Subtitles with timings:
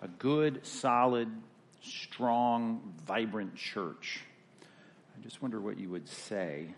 [0.00, 1.28] a good, solid,
[1.82, 4.22] strong, vibrant church.
[4.62, 6.74] I just wonder what you would say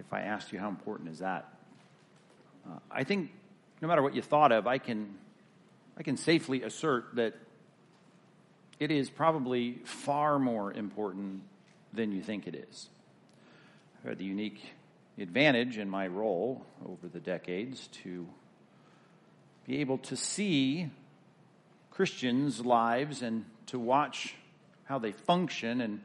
[0.00, 1.52] if I asked you how important is that.
[2.66, 3.32] Uh, I think
[3.82, 5.14] no matter what you thought of, I can,
[5.98, 7.34] I can safely assert that
[8.80, 11.42] it is probably far more important
[11.92, 12.88] than you think it is.
[14.00, 14.72] I've had the unique
[15.18, 18.26] advantage in my role over the decades to
[19.68, 20.90] be able to see
[21.90, 24.34] Christians' lives and to watch
[24.84, 26.00] how they function and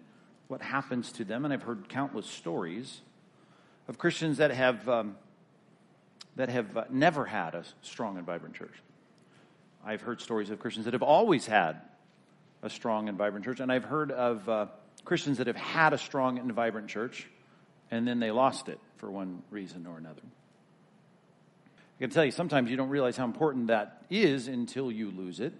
[0.50, 1.46] what happens to them.
[1.46, 3.02] And I've heard countless stories
[3.88, 5.16] of Christians that have, um,
[6.36, 8.76] that have uh, never had a strong and vibrant church.
[9.86, 11.78] I've heard stories of Christians that have always had
[12.62, 13.62] a strong and vibrant church.
[13.62, 14.66] And I've heard of uh,
[15.06, 17.28] Christians that have had a strong and vibrant church
[17.94, 20.22] and then they lost it for one reason or another.
[22.04, 25.40] I can tell you, sometimes you don't realize how important that is until you lose
[25.40, 25.54] it.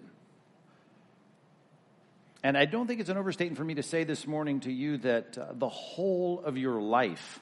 [2.42, 4.98] And I don't think it's an overstatement for me to say this morning to you
[4.98, 7.40] that uh, the whole of your life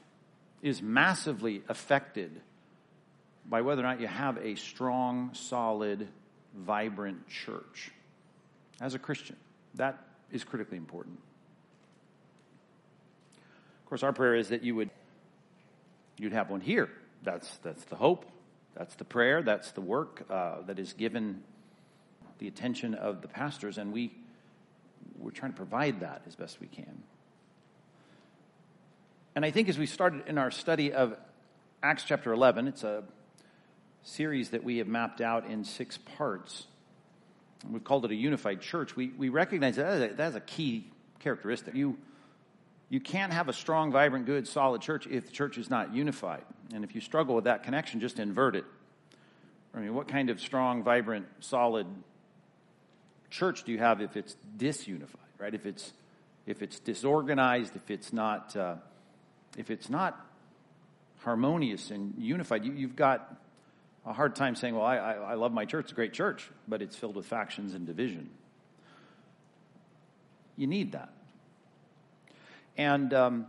[0.63, 2.41] is massively affected
[3.45, 6.07] by whether or not you have a strong, solid,
[6.55, 7.91] vibrant church.
[8.81, 9.35] As a Christian,
[9.75, 9.99] that
[10.31, 11.19] is critically important.
[13.81, 14.91] Of course, our prayer is that you would
[16.19, 16.89] you'd have one here.
[17.25, 18.27] That's that's the hope.
[18.75, 21.43] That's the prayer, that's the work uh, that is given
[22.39, 24.13] the attention of the pastors, and we,
[25.19, 27.03] we're trying to provide that as best we can.
[29.35, 31.17] And I think as we started in our study of
[31.83, 33.05] Acts chapter 11, it's a
[34.03, 36.67] series that we have mapped out in six parts.
[37.71, 38.97] We've called it a unified church.
[38.97, 41.75] We, we recognize that that's a key characteristic.
[41.75, 41.97] You,
[42.93, 46.45] you can't have a strong, vibrant, good, solid church if the church is not unified.
[46.75, 48.67] And if you struggle with that connection, just invert it.
[49.75, 51.87] I mean, what kind of strong, vibrant, solid
[53.31, 55.07] church do you have if it's disunified,
[55.39, 55.55] right?
[55.55, 55.91] If it's
[56.45, 58.75] if it's disorganized, if it's not uh,
[59.57, 60.21] if it's not
[61.21, 63.35] harmonious and unified, you, have got
[64.05, 66.47] a hard time saying, "Well, I, I, I love my church; it's a great church,"
[66.69, 68.29] but it's filled with factions and division.
[70.59, 71.09] You need that.
[72.77, 73.47] And um,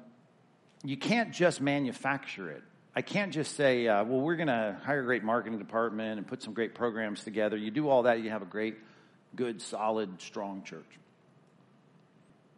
[0.84, 2.64] you can't just manufacture it.
[2.96, 6.28] I can't just say, uh, well, we're going to hire a great marketing department and
[6.28, 7.58] put some great programs together.
[7.58, 8.78] You do all that, you have a great,
[9.36, 10.86] good, solid, strong church.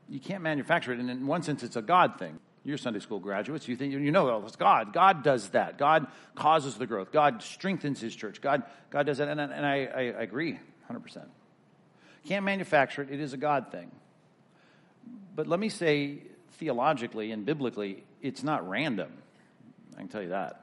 [0.10, 1.00] You can't manufacture it.
[1.00, 2.40] And in one sense, it's a God thing.
[2.66, 3.68] You're Sunday school graduates.
[3.68, 4.92] You think you know, well, it's God.
[4.92, 5.78] God does that.
[5.78, 7.12] God causes the growth.
[7.12, 8.42] God strengthens His church.
[8.42, 9.28] God, God does that.
[9.28, 10.60] And, and I, I, I agree
[10.92, 11.26] 100%.
[12.28, 13.12] Can't manufacture it.
[13.12, 13.92] It is a God thing.
[15.36, 16.24] But let me say
[16.56, 19.12] theologically and biblically, it's not random.
[19.96, 20.62] I can tell you that.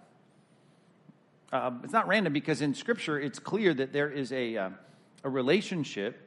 [1.52, 4.70] Uh, it's not random because in Scripture it's clear that there is a, uh,
[5.22, 6.18] a relationship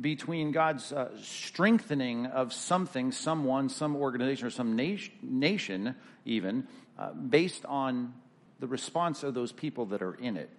[0.00, 5.94] between God's uh, strengthening of something, someone, some organization, or some nation, nation
[6.24, 6.66] even,
[6.98, 8.14] uh, based on
[8.60, 10.50] the response of those people that are in it.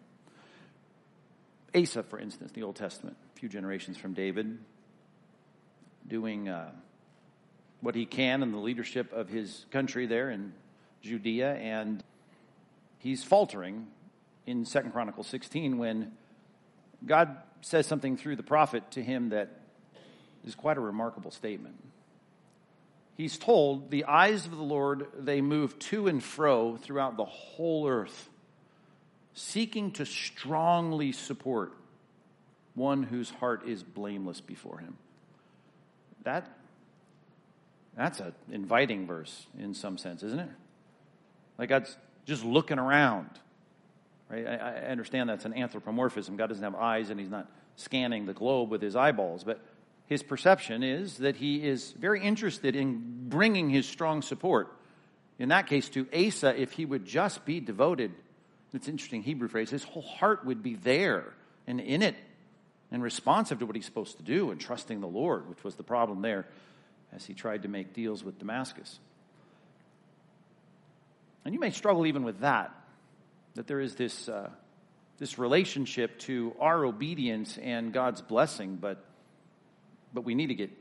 [1.76, 4.58] Asa, for instance, the Old Testament, a few generations from David,
[6.08, 6.72] doing uh,
[7.82, 10.54] what he can in the leadership of his country there in
[11.02, 12.04] Judea, and
[13.00, 13.88] he's faltering
[14.46, 16.12] in Second Chronicles 16 when
[17.06, 19.50] God says something through the prophet to him that
[20.46, 21.76] is quite a remarkable statement.
[23.18, 27.88] He's told, The eyes of the Lord, they move to and fro throughout the whole
[27.88, 28.30] earth,
[29.34, 31.74] seeking to strongly support
[32.74, 34.98] one whose heart is blameless before him.
[36.24, 36.50] That
[37.96, 40.50] that's an inviting verse in some sense, isn't it?
[41.58, 41.96] Like God's
[42.26, 43.30] just looking around.
[44.30, 44.48] Right?
[44.48, 46.38] I, I understand that's an anthropomorphism.
[46.38, 49.60] God doesn't have eyes and he's not scanning the globe with his eyeballs, but
[50.08, 54.76] his perception is that he is very interested in bringing his strong support.
[55.40, 58.12] In that case, to Asa, if he would just be devoted,
[58.74, 61.34] it's an interesting Hebrew phrase, his whole heart would be there
[61.68, 62.16] and in it
[62.92, 65.84] and responsive to what he's supposed to do and trusting the Lord, which was the
[65.84, 66.46] problem there
[67.14, 69.00] as he tried to make deals with Damascus.
[71.44, 72.74] And you may struggle even with that,
[73.56, 74.50] that there is this, uh,
[75.18, 79.04] this relationship to our obedience and God's blessing, but,
[80.14, 80.72] but we need to get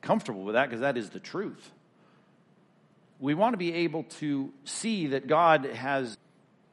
[0.00, 1.70] comfortable with that because that is the truth.
[3.20, 6.18] We want to be able to see that God has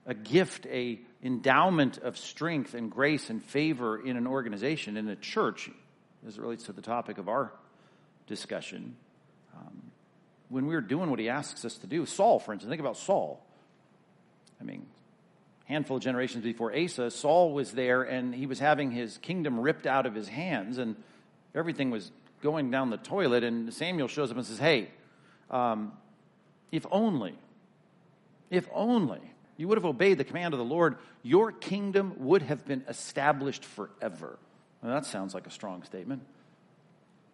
[0.06, 5.16] a gift, a endowment of strength and grace and favor in an organization, in a
[5.16, 5.70] church,
[6.28, 7.54] as it relates to the topic of our
[8.28, 8.96] discussion.
[9.56, 9.92] Um,
[10.50, 13.44] when we're doing what he asks us to do, Saul, for instance, think about Saul.
[14.60, 14.86] I mean,
[15.66, 19.88] handful of generations before Asa, Saul was there and he was having his kingdom ripped
[19.88, 20.96] out of his hands and
[21.56, 23.44] everything was going down the toilet.
[23.44, 24.90] And Samuel shows up and says, Hey,
[25.50, 25.94] um,
[26.72, 27.36] if only,
[28.50, 29.22] if only
[29.58, 33.64] you would have obeyed the command of the Lord, your kingdom would have been established
[33.64, 34.38] forever.
[34.82, 36.24] Well, that sounds like a strong statement.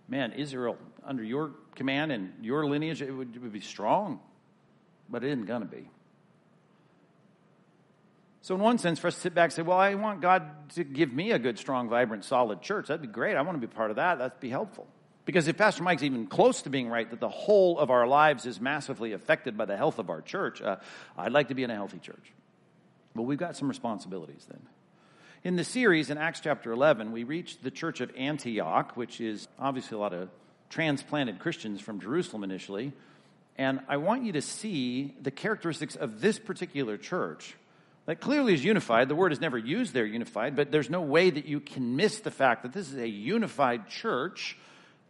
[0.07, 4.19] Man, Israel, under your command and your lineage, it would, it would be strong,
[5.09, 5.89] but it isn't going to be.
[8.41, 10.69] So, in one sense, for us to sit back and say, Well, I want God
[10.75, 13.35] to give me a good, strong, vibrant, solid church, that'd be great.
[13.35, 14.19] I want to be part of that.
[14.19, 14.87] That'd be helpful.
[15.25, 18.45] Because if Pastor Mike's even close to being right, that the whole of our lives
[18.45, 20.77] is massively affected by the health of our church, uh,
[21.17, 22.31] I'd like to be in a healthy church.
[23.13, 24.61] But we've got some responsibilities then.
[25.43, 29.47] In the series in Acts chapter 11, we reached the church of Antioch, which is
[29.59, 30.29] obviously a lot of
[30.71, 32.91] transplanted Christians from Jerusalem initially.
[33.55, 37.55] And I want you to see the characteristics of this particular church
[38.07, 39.09] that clearly is unified.
[39.09, 42.19] The word is never used there, unified, but there's no way that you can miss
[42.19, 44.57] the fact that this is a unified church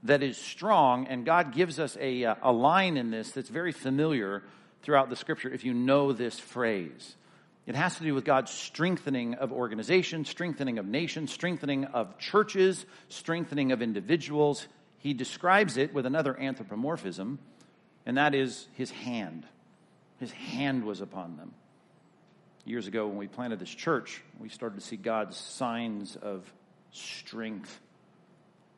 [0.04, 3.72] that is strong, and God gives us a, uh, a line in this that's very
[3.72, 4.44] familiar
[4.84, 7.16] throughout the scripture if you know this phrase.
[7.68, 12.86] It has to do with God's strengthening of organizations, strengthening of nations, strengthening of churches,
[13.10, 14.66] strengthening of individuals.
[15.00, 17.40] He describes it with another anthropomorphism,
[18.06, 19.46] and that is his hand.
[20.20, 21.54] His hand was upon them.
[22.64, 26.52] Years ago, when we planted this church, we started to see God's signs of
[26.92, 27.82] strength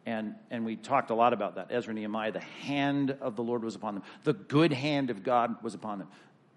[0.10, 1.68] and, and we talked a lot about that.
[1.70, 4.04] Ezra and Nehemiah, the hand of the Lord was upon them.
[4.24, 6.08] The good hand of God was upon them.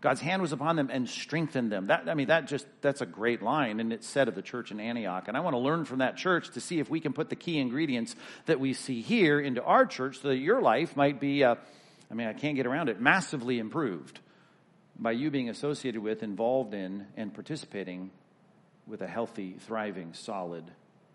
[0.02, 1.86] God's hand was upon them and strengthened them.
[1.86, 4.72] That, I mean, that just, that's a great line, and it's said of the church
[4.72, 5.28] in Antioch.
[5.28, 7.36] And I want to learn from that church to see if we can put the
[7.36, 8.16] key ingredients
[8.46, 11.54] that we see here into our church so that your life might be, uh,
[12.10, 14.18] I mean, I can't get around it, massively improved
[14.98, 18.10] by you being associated with, involved in, and participating
[18.88, 20.64] with a healthy, thriving, solid,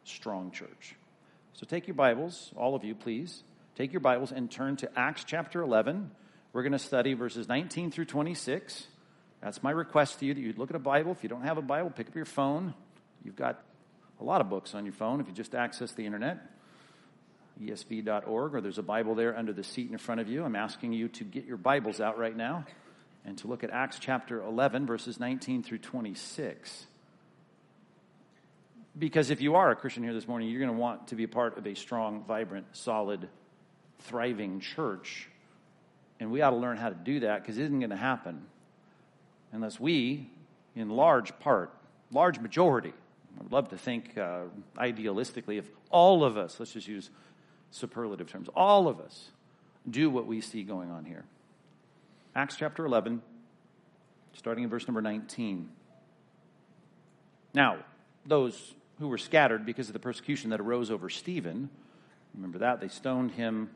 [0.06, 0.96] strong church.
[1.52, 3.44] So take your Bibles, all of you, please.
[3.76, 6.10] Take your Bibles and turn to Acts chapter 11.
[6.58, 8.88] We're going to study verses 19 through 26.
[9.44, 11.12] That's my request to you that you look at a Bible.
[11.12, 12.74] If you don't have a Bible, pick up your phone.
[13.24, 13.64] You've got
[14.20, 16.40] a lot of books on your phone if you just access the internet,
[17.62, 20.44] esv.org, or there's a Bible there under the seat in front of you.
[20.44, 22.66] I'm asking you to get your Bibles out right now
[23.24, 26.88] and to look at Acts chapter 11, verses 19 through 26.
[28.98, 31.24] Because if you are a Christian here this morning, you're going to want to be
[31.24, 33.30] a part of a strong, vibrant, solid,
[34.00, 35.30] thriving church.
[36.20, 38.46] And we ought to learn how to do that because it isn't going to happen
[39.52, 40.30] unless we,
[40.76, 41.72] in large part,
[42.12, 42.94] large majority,
[43.40, 44.44] I would love to think uh,
[44.78, 47.10] idealistically, if all of us, let's just use
[47.72, 49.30] superlative terms, all of us
[49.90, 51.24] do what we see going on here.
[52.36, 53.22] Acts chapter 11,
[54.34, 55.70] starting in verse number 19.
[57.54, 57.78] Now,
[58.26, 61.70] those who were scattered because of the persecution that arose over Stephen.
[62.34, 62.82] Remember that?
[62.82, 63.70] They stoned him.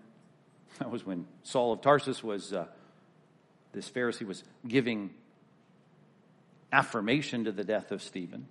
[0.80, 2.66] That was when Saul of Tarsus was, uh,
[3.72, 5.12] this Pharisee was giving
[6.72, 8.48] affirmation to the death of Stephen,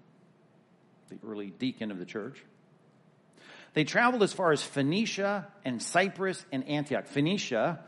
[1.08, 2.42] the early deacon of the church.
[3.72, 7.06] They traveled as far as Phoenicia and Cyprus and Antioch.
[7.06, 7.80] Phoenicia,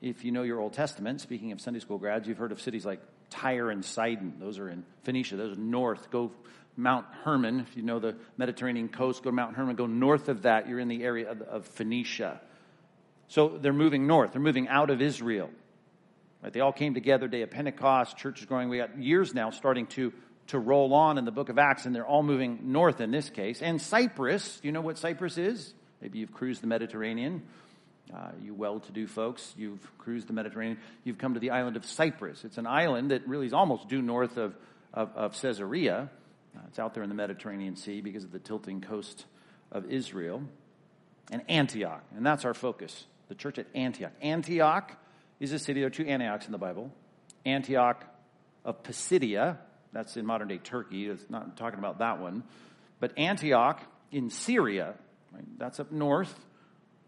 [0.00, 2.84] if you know your Old Testament, speaking of Sunday school grads, you've heard of cities
[2.84, 3.00] like
[3.30, 4.34] Tyre and Sidon.
[4.38, 5.36] Those are in Phoenicia.
[5.36, 6.10] Those are north.
[6.10, 6.32] Go
[6.76, 7.60] Mount Hermon.
[7.60, 9.76] If you know the Mediterranean coast, go to Mount Hermon.
[9.76, 12.40] Go north of that, you're in the area of, of Phoenicia.
[13.28, 14.32] So they're moving north.
[14.32, 15.50] They're moving out of Israel.
[16.42, 16.52] Right?
[16.52, 18.68] They all came together, day of Pentecost, church is growing.
[18.68, 20.12] We got years now starting to,
[20.48, 23.28] to roll on in the book of Acts, and they're all moving north in this
[23.28, 23.60] case.
[23.60, 25.74] And Cyprus, do you know what Cyprus is?
[26.00, 27.42] Maybe you've cruised the Mediterranean.
[28.14, 30.78] Uh, you well to do folks, you've cruised the Mediterranean.
[31.04, 32.42] You've come to the island of Cyprus.
[32.44, 34.54] It's an island that really is almost due north of,
[34.94, 36.08] of, of Caesarea.
[36.56, 39.26] Uh, it's out there in the Mediterranean Sea because of the tilting coast
[39.70, 40.42] of Israel.
[41.30, 43.04] And Antioch, and that's our focus.
[43.28, 44.12] The church at Antioch.
[44.22, 44.92] Antioch
[45.40, 45.80] is a city.
[45.80, 46.90] There are two Antiochs in the Bible.
[47.46, 48.04] Antioch
[48.64, 49.58] of Pisidia,
[49.92, 51.06] that's in modern day Turkey.
[51.06, 52.42] It's not talking about that one.
[53.00, 53.80] But Antioch
[54.10, 54.94] in Syria,
[55.32, 56.34] right, that's up north.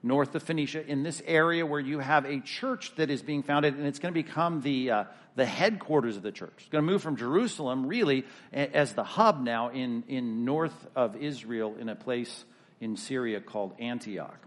[0.02, 3.74] north of Phoenicia, in this area where you have a church that is being founded,
[3.74, 5.04] and it's going to become the, uh,
[5.36, 6.54] the headquarters of the church.
[6.56, 11.16] It's going to move from Jerusalem, really, as the hub now in, in north of
[11.16, 12.44] Israel in a place
[12.80, 14.38] in Syria called Antioch.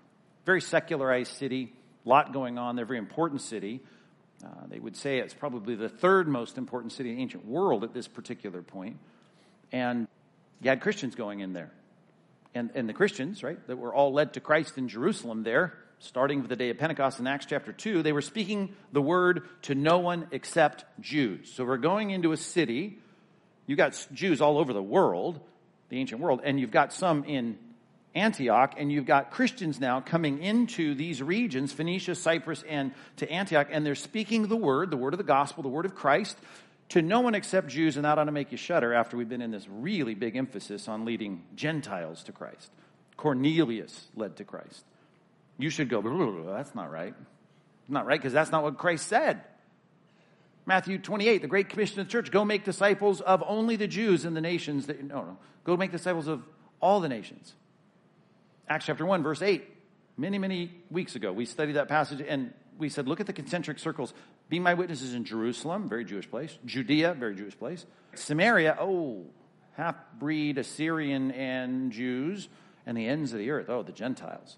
[0.46, 1.74] Very secularized city,
[2.06, 3.82] a lot going on there, very important city.
[4.44, 7.84] Uh, they would say it's probably the third most important city in the ancient world
[7.84, 8.98] at this particular point.
[9.72, 10.08] And
[10.62, 11.72] you had Christians going in there.
[12.54, 16.42] And, and the Christians, right, that were all led to Christ in Jerusalem there, starting
[16.42, 19.74] with the day of Pentecost in Acts chapter 2, they were speaking the word to
[19.74, 21.52] no one except Jews.
[21.54, 23.00] So we're going into a city.
[23.66, 25.40] You've got Jews all over the world,
[25.90, 27.58] the ancient world, and you've got some in
[28.16, 33.68] Antioch, and you've got Christians now coming into these regions, Phoenicia, Cyprus, and to Antioch,
[33.72, 36.38] and they're speaking the word, the word of the gospel, the word of Christ,
[36.90, 39.42] to no one except Jews, and that ought to make you shudder after we've been
[39.42, 42.72] in this really big emphasis on leading Gentiles to Christ.
[43.18, 44.86] Cornelius led to Christ.
[45.58, 46.02] You should go,
[46.46, 47.16] that's not right.
[47.88, 49.42] Not right, because that's not what Christ said.
[50.66, 54.24] Matthew 28, the Great Commission of the church go make disciples of only the Jews
[54.24, 54.86] in the nations.
[54.86, 55.38] That, no, no.
[55.64, 56.44] Go make disciples of
[56.80, 57.54] all the nations.
[58.68, 59.64] Acts chapter 1, verse 8.
[60.18, 63.80] Many, many weeks ago, we studied that passage and we said, look at the concentric
[63.80, 64.14] circles.
[64.50, 66.58] Be my witnesses in Jerusalem, very Jewish place.
[66.66, 67.86] Judea, very Jewish place.
[68.16, 69.26] Samaria, oh,
[69.74, 72.50] half breed Assyrian and Jews.
[72.86, 74.58] And the ends of the earth, oh, the Gentiles.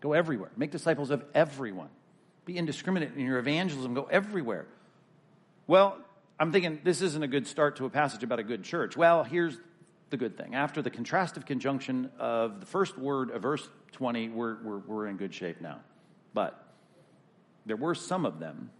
[0.00, 0.50] Go everywhere.
[0.56, 1.90] Make disciples of everyone.
[2.46, 3.92] Be indiscriminate in your evangelism.
[3.94, 4.66] Go everywhere.
[5.66, 5.98] Well,
[6.38, 8.96] I'm thinking this isn't a good start to a passage about a good church.
[8.96, 9.58] Well, here's
[10.10, 10.54] the good thing.
[10.54, 15.16] After the contrastive conjunction of the first word of verse 20, we're, we're, we're in
[15.16, 15.80] good shape now.
[16.34, 16.62] But
[17.66, 18.70] there were some of them.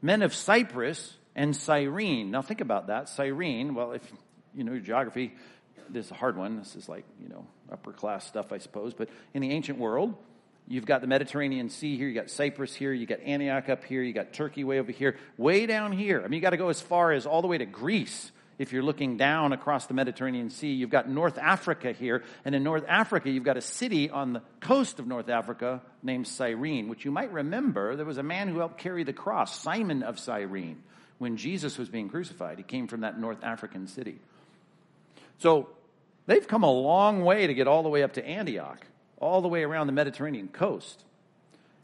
[0.00, 2.30] Men of Cyprus and Cyrene.
[2.30, 3.08] Now think about that.
[3.08, 4.02] Cyrene, well, if
[4.54, 5.34] you know your geography,
[5.90, 6.56] this is a hard one.
[6.56, 8.94] This is like, you know, upper class stuff, I suppose.
[8.94, 10.14] But in the ancient world,
[10.66, 14.02] you've got the Mediterranean Sea here, you got Cyprus here, you got Antioch up here,
[14.02, 16.20] you got Turkey way over here, way down here.
[16.20, 18.72] I mean, you got to go as far as all the way to Greece if
[18.72, 22.24] you're looking down across the Mediterranean Sea, you've got North Africa here.
[22.44, 26.26] And in North Africa, you've got a city on the coast of North Africa named
[26.26, 30.02] Cyrene, which you might remember there was a man who helped carry the cross, Simon
[30.02, 30.82] of Cyrene,
[31.18, 32.58] when Jesus was being crucified.
[32.58, 34.18] He came from that North African city.
[35.38, 35.68] So
[36.26, 38.84] they've come a long way to get all the way up to Antioch,
[39.18, 41.04] all the way around the Mediterranean coast.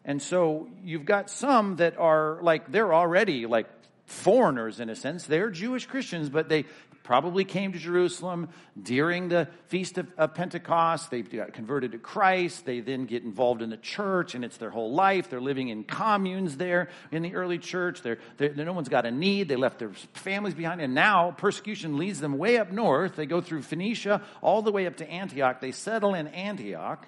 [0.05, 3.69] And so you've got some that are like, they're already like
[4.07, 5.25] foreigners in a sense.
[5.27, 6.67] They're Jewish Christians, but they
[7.05, 8.49] probably came to Jerusalem
[8.81, 11.11] during the Feast of, of, Pentecost.
[11.11, 12.65] They got converted to Christ.
[12.65, 15.29] They then get involved in the church, and it's their whole life.
[15.29, 18.03] They're living in communes there in the early church.
[18.03, 19.49] They're, they're, no one's got a need.
[19.49, 23.17] They left their families behind, and now persecution leads them way up north.
[23.17, 25.61] They go through Phoenicia all the way up to Antioch.
[25.61, 27.07] They settle in Antioch,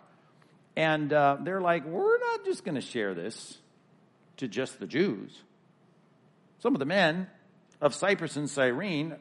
[0.77, 3.59] and uh, they're like, we're not just going to share this
[4.37, 5.43] to just the Jews.
[6.59, 7.29] Some of the men
[7.81, 9.17] of Cyprus and Cyrene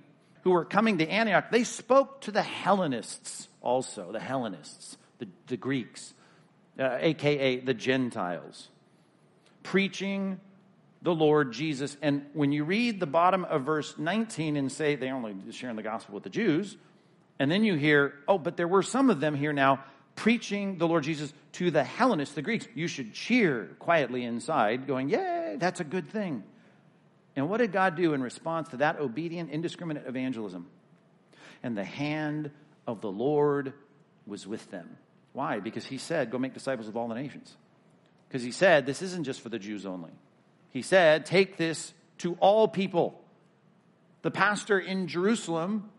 [0.46, 5.58] who were coming to Antioch, they spoke to the Hellenists also, the Hellenists, the, the
[5.58, 6.14] Greeks,
[6.80, 8.70] uh, aka the Gentiles,
[9.64, 10.40] preaching
[11.02, 11.98] the Lord Jesus.
[12.02, 15.84] And when you read the bottom of verse 19 and say they only sharing the
[15.84, 16.78] gospel with the Jews,
[17.40, 19.84] and then you hear, oh, but there were some of them here now
[20.16, 22.68] preaching the Lord Jesus to the Hellenists, the Greeks.
[22.76, 26.44] You should cheer quietly inside, going, Yay, that's a good thing.
[27.36, 30.68] And what did God do in response to that obedient, indiscriminate evangelism?
[31.64, 32.52] And the hand
[32.88, 33.74] of the Lord
[34.26, 34.98] was with them.
[35.34, 35.60] Why?
[35.60, 37.56] Because he said, Go make disciples of all the nations.
[38.28, 40.12] Because he said, This isn't just for the Jews only.
[40.72, 43.22] He said, Take this to all people.
[44.22, 45.90] The pastor in Jerusalem,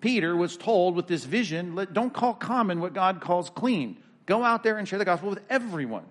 [0.00, 3.98] Peter, was told with this vision don't call common what God calls clean.
[4.26, 6.04] Go out there and share the gospel with everyone.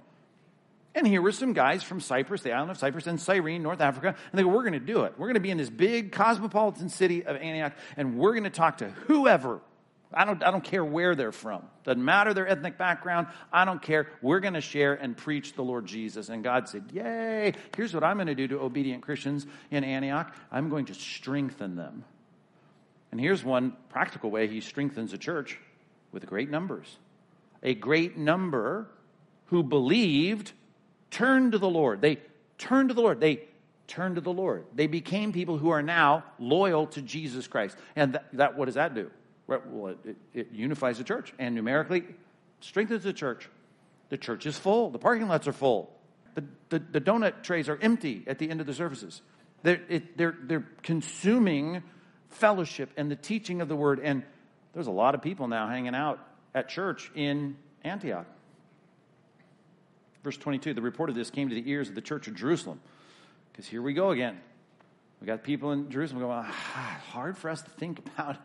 [0.98, 4.08] And here were some guys from Cyprus, the island of Cyprus, and Cyrene, North Africa,
[4.32, 5.14] and they go, We're going to do it.
[5.16, 8.50] We're going to be in this big cosmopolitan city of Antioch, and we're going to
[8.50, 9.62] talk to whoever.
[10.12, 11.62] I don't, I don't care where they're from.
[11.84, 13.28] Doesn't matter their ethnic background.
[13.54, 14.08] I don't care.
[14.24, 16.30] We're going to share and preach the Lord Jesus.
[16.30, 20.34] And God said, Yay, here's what I'm going to do to obedient Christians in Antioch
[20.52, 22.06] I'm going to strengthen them.
[23.12, 25.60] And here's one practical way He strengthens a church
[26.12, 26.98] with great numbers.
[27.62, 28.88] A great number
[29.46, 30.54] who believed
[31.12, 32.02] turned to the Lord.
[32.02, 32.20] They
[32.58, 33.20] turned to the Lord.
[33.20, 33.42] They
[33.88, 34.66] turned to the Lord.
[34.76, 37.78] They became people who are now loyal to Jesus Christ.
[37.96, 39.10] And that, that what does that do?
[39.48, 42.04] Well, it, it unifies the church and numerically
[42.60, 43.50] strengthens the church.
[44.10, 44.90] The church is full.
[44.90, 45.92] The parking lots are full.
[46.36, 49.22] The, the, the donut trays are empty at the end of the services.
[49.64, 51.82] They're, it, they're, they're consuming
[52.30, 54.00] fellowship and the teaching of the word.
[54.04, 54.24] And
[54.74, 56.20] there's a lot of people now hanging out
[56.54, 58.26] at church in Antioch.
[60.28, 62.82] Verse 22 the report of this came to the ears of the church of Jerusalem.
[63.50, 64.38] Because here we go again.
[65.22, 68.36] We got people in Jerusalem going, ah, hard for us to think about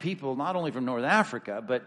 [0.00, 1.84] people not only from North Africa, but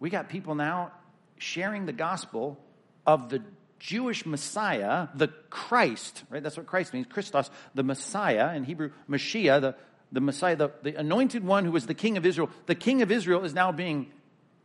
[0.00, 0.90] we got people now
[1.38, 2.58] sharing the gospel
[3.06, 3.40] of the
[3.78, 6.42] Jewish Messiah, the Christ, right?
[6.42, 9.76] That's what Christ means, Christos, the Messiah, in Hebrew, Mashiach, the,
[10.10, 12.50] the Messiah, the, the anointed one who was the king of Israel.
[12.66, 14.10] The king of Israel is now being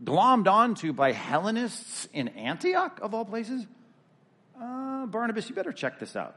[0.03, 3.67] glommed onto by Hellenists in Antioch, of all places.
[5.07, 6.35] Barnabas, you better check this out.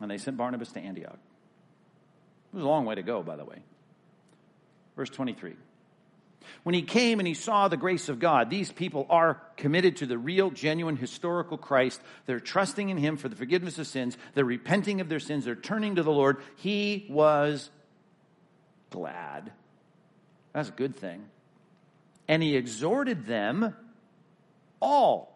[0.00, 1.18] And they sent Barnabas to Antioch.
[2.52, 3.62] It was a long way to go, by the way.
[4.96, 5.54] Verse 23.
[6.62, 10.06] When he came and he saw the grace of God, these people are committed to
[10.06, 12.00] the real, genuine, historical Christ.
[12.26, 14.16] They're trusting in him for the forgiveness of sins.
[14.34, 15.44] They're repenting of their sins.
[15.44, 16.38] They're turning to the Lord.
[16.56, 17.70] He was
[18.90, 19.52] glad.
[20.52, 21.24] That's a good thing.
[22.26, 23.74] And he exhorted them
[24.80, 25.29] all,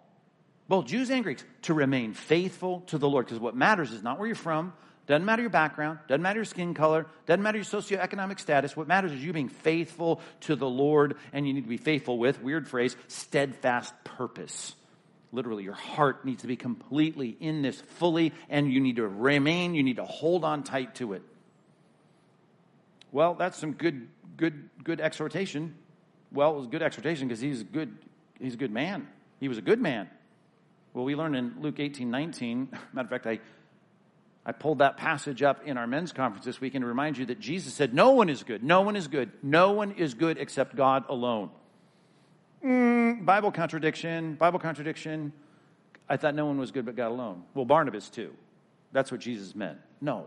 [0.74, 3.26] both Jews and Greeks, to remain faithful to the Lord.
[3.26, 4.72] Because what matters is not where you're from,
[5.06, 8.76] doesn't matter your background, doesn't matter your skin color, doesn't matter your socioeconomic status.
[8.76, 12.18] What matters is you being faithful to the Lord, and you need to be faithful
[12.18, 14.74] with, weird phrase, steadfast purpose.
[15.30, 19.76] Literally, your heart needs to be completely in this fully, and you need to remain,
[19.76, 21.22] you need to hold on tight to it.
[23.12, 25.76] Well, that's some good, good, good exhortation.
[26.32, 27.96] Well, it was good exhortation because he's a good,
[28.40, 29.06] he's a good man.
[29.38, 30.08] He was a good man.
[30.94, 32.68] Well, we learn in Luke 18, 19.
[32.92, 33.40] Matter of fact, I
[34.46, 37.40] I pulled that passage up in our men's conference this weekend to remind you that
[37.40, 38.62] Jesus said, No one is good.
[38.62, 39.32] No one is good.
[39.42, 41.50] No one is good except God alone.
[42.62, 44.34] Mm, Bible contradiction.
[44.34, 45.32] Bible contradiction.
[46.08, 47.44] I thought no one was good but God alone.
[47.54, 48.34] Well, Barnabas too.
[48.92, 49.78] That's what Jesus meant.
[50.00, 50.26] No.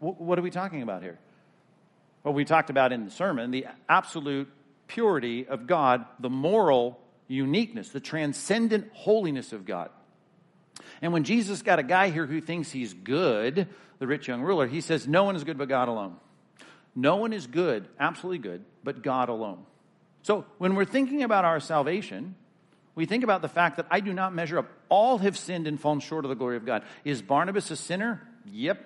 [0.00, 1.18] W- what are we talking about here?
[2.22, 4.48] Well, we talked about in the sermon the absolute
[4.86, 9.90] purity of God, the moral uniqueness, the transcendent holiness of God.
[11.00, 14.66] And when Jesus got a guy here who thinks he's good, the rich young ruler,
[14.66, 16.16] he says, No one is good but God alone.
[16.94, 19.64] No one is good, absolutely good, but God alone.
[20.22, 22.34] So when we're thinking about our salvation,
[22.94, 24.68] we think about the fact that I do not measure up.
[24.88, 26.82] All have sinned and fallen short of the glory of God.
[27.04, 28.20] Is Barnabas a sinner?
[28.46, 28.84] Yep.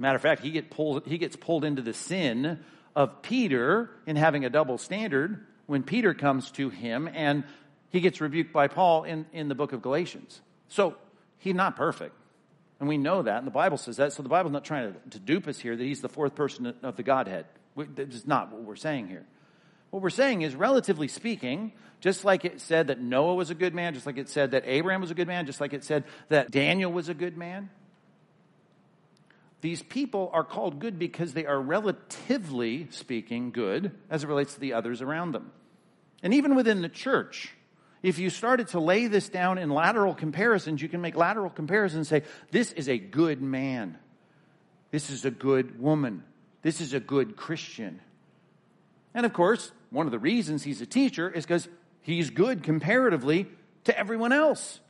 [0.00, 2.58] Matter of fact, he, get pulled, he gets pulled into the sin
[2.96, 7.44] of Peter in having a double standard when Peter comes to him and
[7.90, 10.40] he gets rebuked by Paul in, in the book of Galatians.
[10.68, 10.96] So
[11.40, 12.14] He's not perfect.
[12.78, 14.12] And we know that, and the Bible says that.
[14.12, 16.74] So the Bible's not trying to, to dupe us here that he's the fourth person
[16.82, 17.44] of the Godhead.
[17.76, 19.26] That's not what we're saying here.
[19.90, 23.74] What we're saying is, relatively speaking, just like it said that Noah was a good
[23.74, 26.04] man, just like it said that Abraham was a good man, just like it said
[26.28, 27.68] that Daniel was a good man,
[29.60, 34.60] these people are called good because they are relatively speaking good as it relates to
[34.60, 35.52] the others around them.
[36.22, 37.54] And even within the church,
[38.02, 42.10] if you started to lay this down in lateral comparisons, you can make lateral comparisons
[42.10, 43.98] and say, this is a good man.
[44.90, 46.24] This is a good woman.
[46.62, 48.00] This is a good Christian.
[49.14, 51.68] And of course, one of the reasons he's a teacher is because
[52.02, 53.48] he's good comparatively
[53.84, 54.80] to everyone else.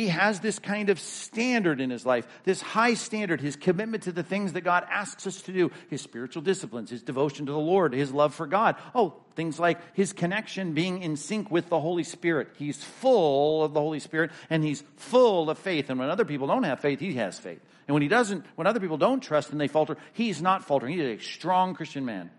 [0.00, 4.12] He has this kind of standard in his life, this high standard, his commitment to
[4.12, 7.58] the things that God asks us to do, his spiritual disciplines, his devotion to the
[7.58, 8.76] Lord, his love for God.
[8.94, 12.48] Oh, things like his connection being in sync with the Holy Spirit.
[12.56, 15.90] He's full of the Holy Spirit and he's full of faith.
[15.90, 17.60] And when other people don't have faith, he has faith.
[17.86, 20.96] And when he doesn't, when other people don't trust and they falter, he's not faltering.
[20.96, 22.30] He's a strong Christian man.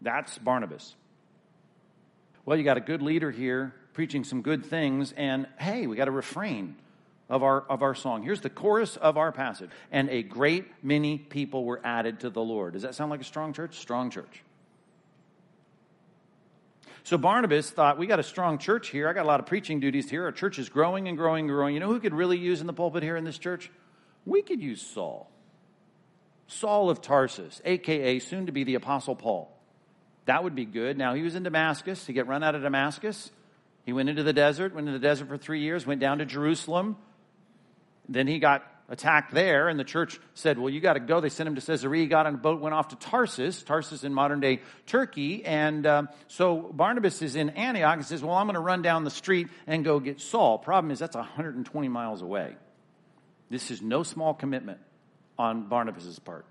[0.00, 0.94] That's Barnabas.
[2.44, 6.08] Well, you got a good leader here preaching some good things, and hey, we got
[6.08, 6.76] a refrain
[7.28, 8.22] of our, of our song.
[8.22, 9.70] Here's the chorus of our passage.
[9.92, 12.72] And a great many people were added to the Lord.
[12.72, 13.78] Does that sound like a strong church?
[13.78, 14.42] Strong church.
[17.04, 19.08] So Barnabas thought, we got a strong church here.
[19.08, 20.24] I got a lot of preaching duties here.
[20.24, 21.74] Our church is growing and growing and growing.
[21.74, 23.70] You know who could really use in the pulpit here in this church?
[24.26, 25.30] We could use Saul.
[26.46, 29.56] Saul of Tarsus, aka soon to be the Apostle Paul.
[30.26, 30.98] That would be good.
[30.98, 32.06] Now, he was in Damascus.
[32.06, 33.30] He got run out of Damascus.
[33.84, 36.26] He went into the desert, went into the desert for three years, went down to
[36.26, 36.96] Jerusalem.
[38.08, 41.20] Then he got attacked there, and the church said, Well, you got to go.
[41.20, 44.12] They sent him to Caesarea, got on a boat, went off to Tarsus, Tarsus in
[44.12, 45.44] modern day Turkey.
[45.44, 49.04] And um, so Barnabas is in Antioch and says, Well, I'm going to run down
[49.04, 50.58] the street and go get Saul.
[50.58, 52.56] Problem is, that's 120 miles away.
[53.48, 54.78] This is no small commitment
[55.38, 56.44] on Barnabas' part.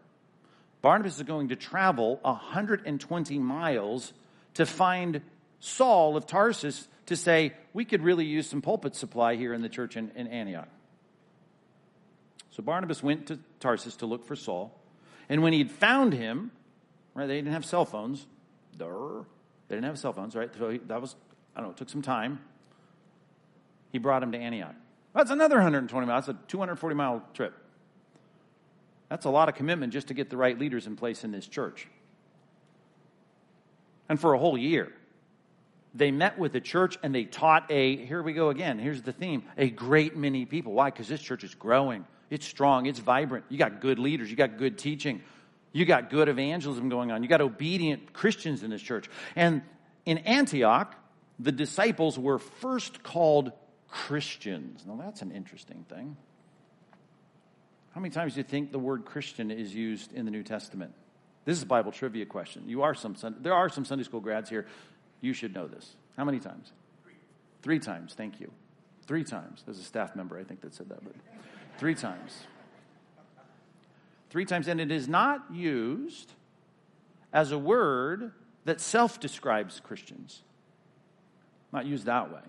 [0.81, 4.13] Barnabas is going to travel 120 miles
[4.55, 5.21] to find
[5.59, 9.69] Saul of Tarsus to say, we could really use some pulpit supply here in the
[9.69, 10.69] church in, in Antioch.
[12.51, 14.73] So Barnabas went to Tarsus to look for Saul.
[15.29, 16.51] And when he'd found him,
[17.13, 18.25] right, they didn't have cell phones.
[18.77, 19.25] Durr.
[19.67, 20.49] They didn't have cell phones, right?
[20.57, 21.15] So he, that was,
[21.55, 22.39] I don't know, it took some time.
[23.91, 24.75] He brought him to Antioch.
[25.13, 26.25] That's another 120 miles.
[26.25, 27.53] That's a 240 mile trip.
[29.09, 31.47] That's a lot of commitment just to get the right leaders in place in this
[31.47, 31.87] church.
[34.07, 34.91] And for a whole year.
[35.93, 39.11] They met with the church and they taught a, here we go again, here's the
[39.11, 40.73] theme, a great many people.
[40.73, 40.89] Why?
[40.89, 42.05] Because this church is growing.
[42.29, 43.45] It's strong, it's vibrant.
[43.49, 45.23] You got good leaders, you got good teaching,
[45.71, 49.09] you got good evangelism going on, you got obedient Christians in this church.
[49.35, 49.63] And
[50.05, 50.95] in Antioch,
[51.39, 53.51] the disciples were first called
[53.87, 54.85] Christians.
[54.85, 56.17] Now, that's an interesting thing.
[57.93, 60.93] How many times do you think the word Christian is used in the New Testament?
[61.45, 62.69] This is a Bible trivia question.
[62.69, 64.67] You are some there are some Sunday school grads here.
[65.21, 65.95] You should know this.
[66.17, 66.71] How many times?
[67.03, 67.13] Three,
[67.61, 68.13] Three times.
[68.13, 68.51] Thank you.
[69.07, 69.63] Three times.
[69.65, 71.13] There's a staff member I think that said that, but
[71.77, 72.43] three times.
[74.29, 76.31] Three times, and it is not used
[77.33, 78.31] as a word
[78.65, 80.41] that self describes Christians.
[81.71, 82.41] Not used that way.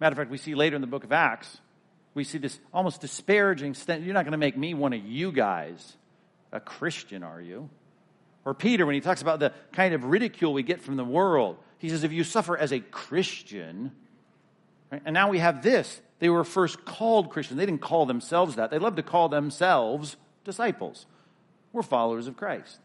[0.00, 1.60] Matter of fact, we see later in the book of Acts,
[2.14, 5.96] we see this almost disparaging You're not going to make me one of you guys
[6.52, 7.68] a Christian, are you?
[8.44, 11.58] Or Peter, when he talks about the kind of ridicule we get from the world,
[11.80, 13.92] he says, if you suffer as a Christian,
[14.92, 15.00] right?
[15.04, 16.00] and now we have this.
[16.18, 17.58] They were first called Christians.
[17.58, 18.70] They didn't call themselves that.
[18.70, 21.06] They love to call themselves disciples.
[21.72, 22.78] We're followers of Christ.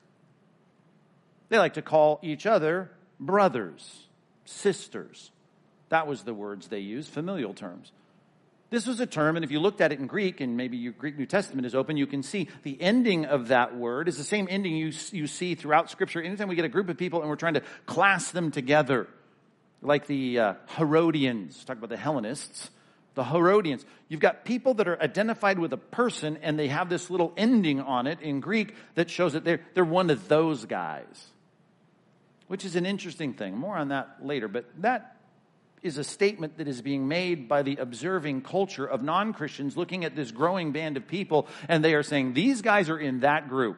[1.50, 4.08] They like to call each other brothers,
[4.46, 5.32] sisters.
[5.90, 7.92] That was the words they used, familial terms.
[8.72, 10.94] This was a term, and if you looked at it in Greek, and maybe your
[10.94, 14.24] Greek New Testament is open, you can see the ending of that word is the
[14.24, 16.22] same ending you, you see throughout Scripture.
[16.22, 19.08] Anytime we get a group of people and we're trying to class them together,
[19.82, 22.72] like the uh, Herodians, talk about the Hellenists,
[23.14, 23.86] the Herodians.
[24.10, 27.80] You've got people that are identified with a person, and they have this little ending
[27.80, 31.28] on it in Greek that shows that they're, they're one of those guys,
[32.48, 33.56] which is an interesting thing.
[33.56, 35.15] More on that later, but that
[35.86, 40.04] is a statement that is being made by the observing culture of non Christians looking
[40.04, 43.48] at this growing band of people, and they are saying, These guys are in that
[43.48, 43.78] group.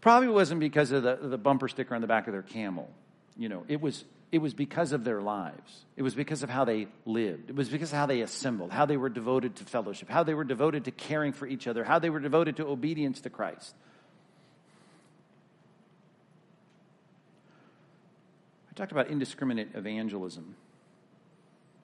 [0.00, 2.90] Probably wasn't because of the, the bumper sticker on the back of their camel.
[3.36, 5.84] You know, it was, it was because of their lives.
[5.96, 7.50] It was because of how they lived.
[7.50, 10.34] It was because of how they assembled, how they were devoted to fellowship, how they
[10.34, 13.74] were devoted to caring for each other, how they were devoted to obedience to Christ.
[18.80, 20.56] Talked about indiscriminate evangelism.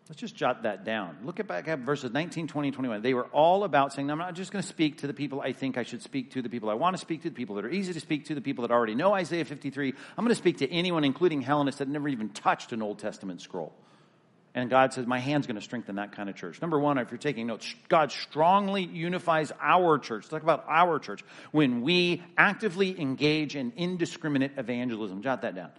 [0.09, 1.19] Let's just jot that down.
[1.25, 3.03] Look at back at verses 19, 20, 21.
[3.03, 5.53] They were all about saying, I'm not just going to speak to the people I
[5.53, 7.65] think I should speak to, the people I want to speak to, the people that
[7.65, 9.89] are easy to speak to, the people that already know Isaiah 53.
[9.89, 13.43] I'm going to speak to anyone, including Hellenists, that never even touched an Old Testament
[13.43, 13.75] scroll.
[14.55, 16.63] And God says, My hand's going to strengthen that kind of church.
[16.63, 20.29] Number one, if you're taking notes, God strongly unifies our church.
[20.29, 21.23] Talk about our church.
[21.51, 25.21] When we actively engage in indiscriminate evangelism.
[25.21, 25.73] Jot that down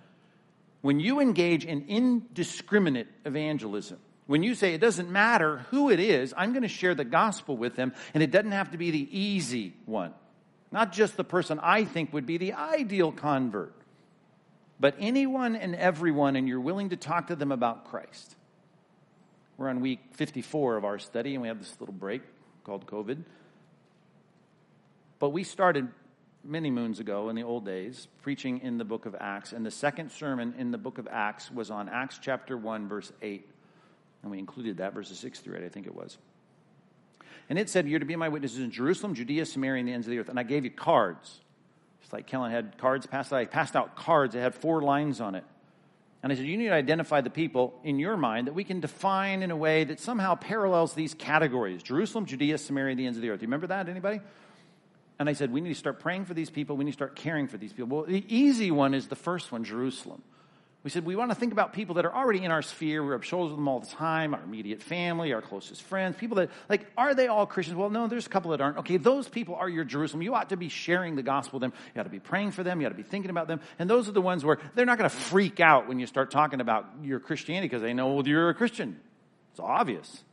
[0.87, 6.33] when you engage in indiscriminate evangelism, when you say it doesn't matter who it is,
[6.37, 9.19] I'm going to share the gospel with them, and it doesn't have to be the
[9.19, 10.13] easy one.
[10.71, 13.73] Not just the person I think would be the ideal convert,
[14.79, 18.37] but anyone and everyone, and you're willing to talk to them about Christ.
[19.57, 22.21] We're on week 54 of our study, and we have this little break
[22.63, 23.25] called COVID.
[25.19, 25.89] But we started
[26.47, 29.51] many moons ago in the old days, preaching in the book of Acts.
[29.51, 33.11] And the second sermon in the book of Acts was on Acts chapter 1, verse
[33.21, 33.47] 8.
[34.23, 36.17] And we included that, verses 6 through 8, I think it was.
[37.49, 40.07] And it said, You're to be my witnesses in Jerusalem, Judea, Samaria, and the ends
[40.07, 40.29] of the earth.
[40.29, 41.39] And I gave you cards.
[42.01, 43.39] Just like Kellen had cards passed out.
[43.39, 45.43] I passed out cards that had four lines on it.
[46.23, 48.79] And I said, You need to identify the people in your mind that we can
[48.79, 53.17] define in a way that somehow parallels these categories Jerusalem, Judea, Samaria, and the ends
[53.17, 53.39] of the earth.
[53.39, 53.87] Do you remember that?
[53.87, 54.19] Anybody?
[55.19, 56.77] And I said, we need to start praying for these people.
[56.77, 57.97] We need to start caring for these people.
[57.97, 60.21] Well, the easy one is the first one, Jerusalem.
[60.83, 63.03] We said, we want to think about people that are already in our sphere.
[63.03, 66.37] We're up shoulders with them all the time, our immediate family, our closest friends, people
[66.37, 67.75] that, like, are they all Christians?
[67.77, 68.77] Well, no, there's a couple that aren't.
[68.77, 70.21] Okay, those people are your Jerusalem.
[70.21, 71.73] You ought to be sharing the gospel with them.
[71.93, 72.79] You ought to be praying for them.
[72.79, 73.59] You ought to be thinking about them.
[73.79, 76.31] And those are the ones where they're not going to freak out when you start
[76.31, 78.97] talking about your Christianity because they know you're a Christian.
[79.51, 80.23] It's obvious.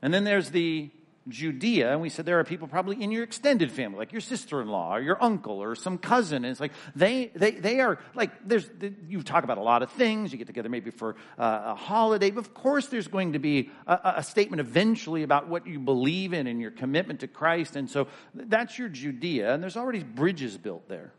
[0.00, 0.90] And then there's the
[1.28, 4.96] Judea, and we said there are people probably in your extended family, like your sister-in-law
[4.96, 6.44] or your uncle or some cousin.
[6.44, 8.68] And it's like they they they are like there's
[9.06, 10.32] you talk about a lot of things.
[10.32, 12.30] You get together maybe for uh, a holiday.
[12.30, 16.32] But of course, there's going to be a, a, statement eventually about what you believe
[16.32, 17.76] in and your commitment to Christ.
[17.76, 21.12] And so that's your Judea, and there's already bridges built there.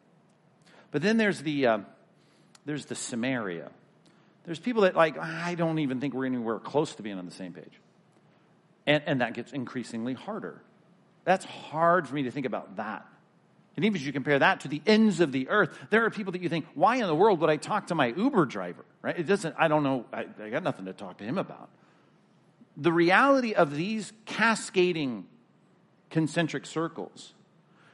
[0.90, 1.78] But then there's the uh,
[2.66, 3.70] there's the Samaria.
[4.46, 7.32] There's people that like I don't even think we're anywhere close to being on the
[7.32, 7.80] same page.
[8.88, 10.62] And, and that gets increasingly harder.
[11.24, 13.06] That's hard for me to think about that.
[13.76, 16.34] And even as you compare that to the ends of the earth, there are people
[16.34, 18.84] that you think, why in the world would I talk to my Uber driver?
[19.02, 19.18] Right?
[19.18, 21.70] It doesn't, I don't know, I, I got nothing to talk to him about.
[22.78, 25.26] the reality of these cascading
[26.10, 27.34] concentric circles,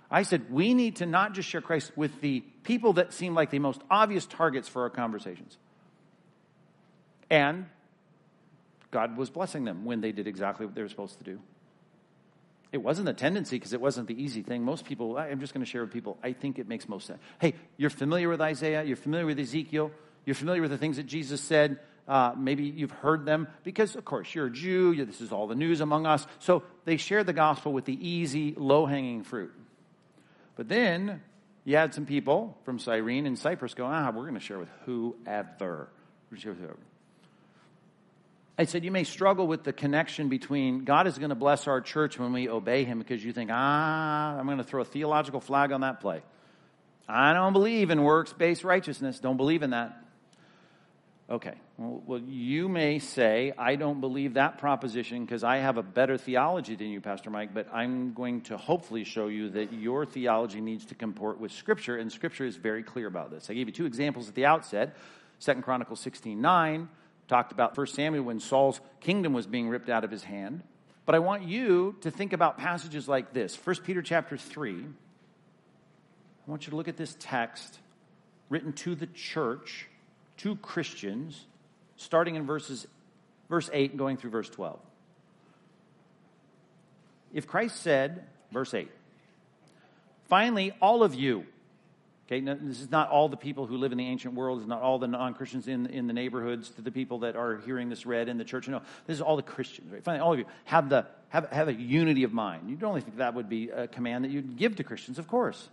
[0.09, 3.49] I said we need to not just share Christ with the people that seem like
[3.49, 5.57] the most obvious targets for our conversations.
[7.29, 7.65] And
[8.91, 11.39] God was blessing them when they did exactly what they were supposed to do.
[12.71, 14.63] It wasn't a tendency because it wasn't the easy thing.
[14.63, 17.19] Most people, I'm just going to share with people, I think it makes most sense.
[17.39, 19.91] Hey, you're familiar with Isaiah, you're familiar with Ezekiel,
[20.25, 21.79] you're familiar with the things that Jesus said.
[22.07, 25.05] Uh, maybe you've heard them because, of course, you're a Jew.
[25.05, 26.25] This is all the news among us.
[26.39, 29.53] So they shared the gospel with the easy, low hanging fruit.
[30.55, 31.21] But then
[31.65, 34.69] you had some people from Cyrene and Cyprus go, ah, we're going to share with
[34.85, 35.89] whoever.
[36.31, 36.79] We're share with whoever.
[38.59, 41.79] I said, you may struggle with the connection between God is going to bless our
[41.79, 45.39] church when we obey Him because you think, ah, I'm going to throw a theological
[45.39, 46.23] flag on that play.
[47.07, 49.19] I don't believe in works based righteousness.
[49.19, 50.03] Don't believe in that.
[51.29, 51.53] Okay.
[51.77, 56.75] Well, you may say, I don't believe that proposition because I have a better theology
[56.75, 60.85] than you, Pastor Mike, but I'm going to hopefully show you that your theology needs
[60.85, 63.51] to comport with Scripture, and Scripture is very clear about this.
[63.51, 64.97] I gave you two examples at the outset.
[65.37, 66.89] Second Chronicles 16 9
[67.27, 70.63] talked about First Samuel when Saul's kingdom was being ripped out of his hand.
[71.05, 73.55] But I want you to think about passages like this.
[73.55, 74.85] First Peter chapter 3.
[76.47, 77.79] I want you to look at this text
[78.49, 79.87] written to the church,
[80.37, 81.45] to Christians,
[81.97, 82.87] starting in verses
[83.49, 84.79] verse 8 and going through verse 12.
[87.33, 88.89] If Christ said, verse 8,
[90.29, 91.45] finally, all of you,
[92.27, 94.59] Okay, now, this is not all the people who live in the ancient world.
[94.59, 97.87] It's not all the non-Christians in, in the neighborhoods to the people that are hearing
[97.87, 98.67] this read in the church.
[98.67, 99.93] No, this is all the Christians.
[99.93, 100.03] Right?
[100.03, 102.69] Finally, all of you have the have, have a unity of mind.
[102.69, 105.69] You'd only think that would be a command that you'd give to Christians, of course.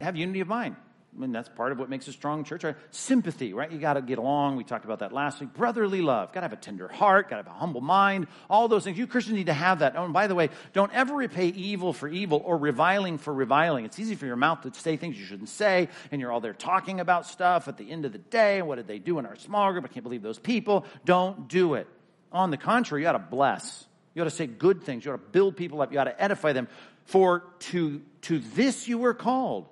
[0.00, 0.76] Have unity of mind.
[1.14, 2.64] I mean, that's part of what makes a strong church.
[2.64, 2.76] Right?
[2.90, 3.70] Sympathy, right?
[3.70, 4.56] You got to get along.
[4.56, 5.52] We talked about that last week.
[5.52, 6.32] Brotherly love.
[6.32, 7.30] Got to have a tender heart.
[7.30, 8.26] Got to have a humble mind.
[8.50, 8.98] All those things.
[8.98, 9.94] You Christians need to have that.
[9.96, 13.84] Oh, and by the way, don't ever repay evil for evil or reviling for reviling.
[13.84, 16.52] It's easy for your mouth to say things you shouldn't say, and you're all there
[16.52, 18.60] talking about stuff at the end of the day.
[18.62, 19.84] What did they do in our small group?
[19.84, 20.84] I can't believe those people.
[21.04, 21.86] Don't do it.
[22.32, 23.86] On the contrary, you ought to bless.
[24.14, 25.04] You ought to say good things.
[25.04, 25.92] You ought to build people up.
[25.92, 26.66] You ought to edify them.
[27.04, 29.68] For to, to this you were called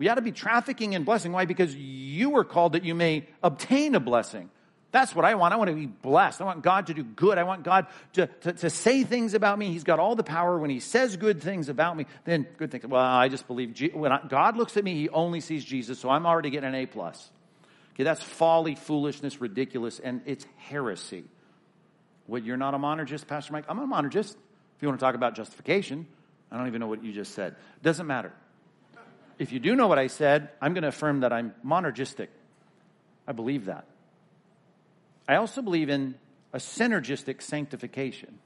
[0.00, 1.30] we ought to be trafficking in blessing.
[1.30, 1.44] Why?
[1.44, 4.48] Because you were called that you may obtain a blessing.
[4.92, 5.52] That's what I want.
[5.52, 6.40] I want to be blessed.
[6.40, 7.36] I want God to do good.
[7.36, 9.70] I want God to, to, to, say things about me.
[9.70, 10.58] He's got all the power.
[10.58, 12.86] When He says good things about me, then good things.
[12.86, 16.24] Well, I just believe when God looks at me, He only sees Jesus, so I'm
[16.24, 17.30] already getting an A plus.
[17.92, 21.24] Okay, that's folly, foolishness, ridiculous, and it's heresy.
[22.26, 23.66] What you're not a monergist, Pastor Mike?
[23.68, 24.30] I'm a monergist.
[24.30, 26.06] If you want to talk about justification,
[26.50, 27.56] I don't even know what you just said.
[27.82, 28.32] Doesn't matter
[29.40, 32.28] if you do know what I said, I'm going to affirm that I'm monergistic.
[33.26, 33.86] I believe that.
[35.26, 36.14] I also believe in
[36.52, 38.38] a synergistic sanctification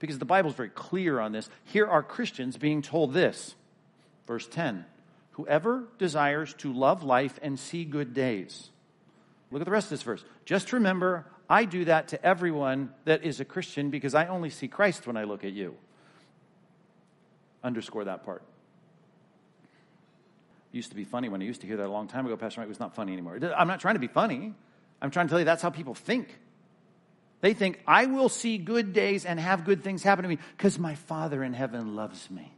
[0.00, 1.48] because the Bible is very clear on this.
[1.66, 3.54] Here are Christians being told this.
[4.26, 4.84] Verse 10
[5.32, 8.70] Whoever desires to love life and see good days.
[9.52, 10.24] Look at the rest of this verse.
[10.44, 14.66] Just remember, I do that to everyone that is a Christian because I only see
[14.66, 15.76] Christ when I look at you.
[17.62, 18.42] Underscore that part
[20.72, 22.36] used to be funny when I used to hear that a long time ago.
[22.36, 23.38] Pastor Mike was not funny anymore.
[23.56, 24.54] I'm not trying to be funny.
[25.00, 26.36] I'm trying to tell you that's how people think.
[27.40, 30.78] They think, I will see good days and have good things happen to me because
[30.78, 32.52] my Father in heaven loves me.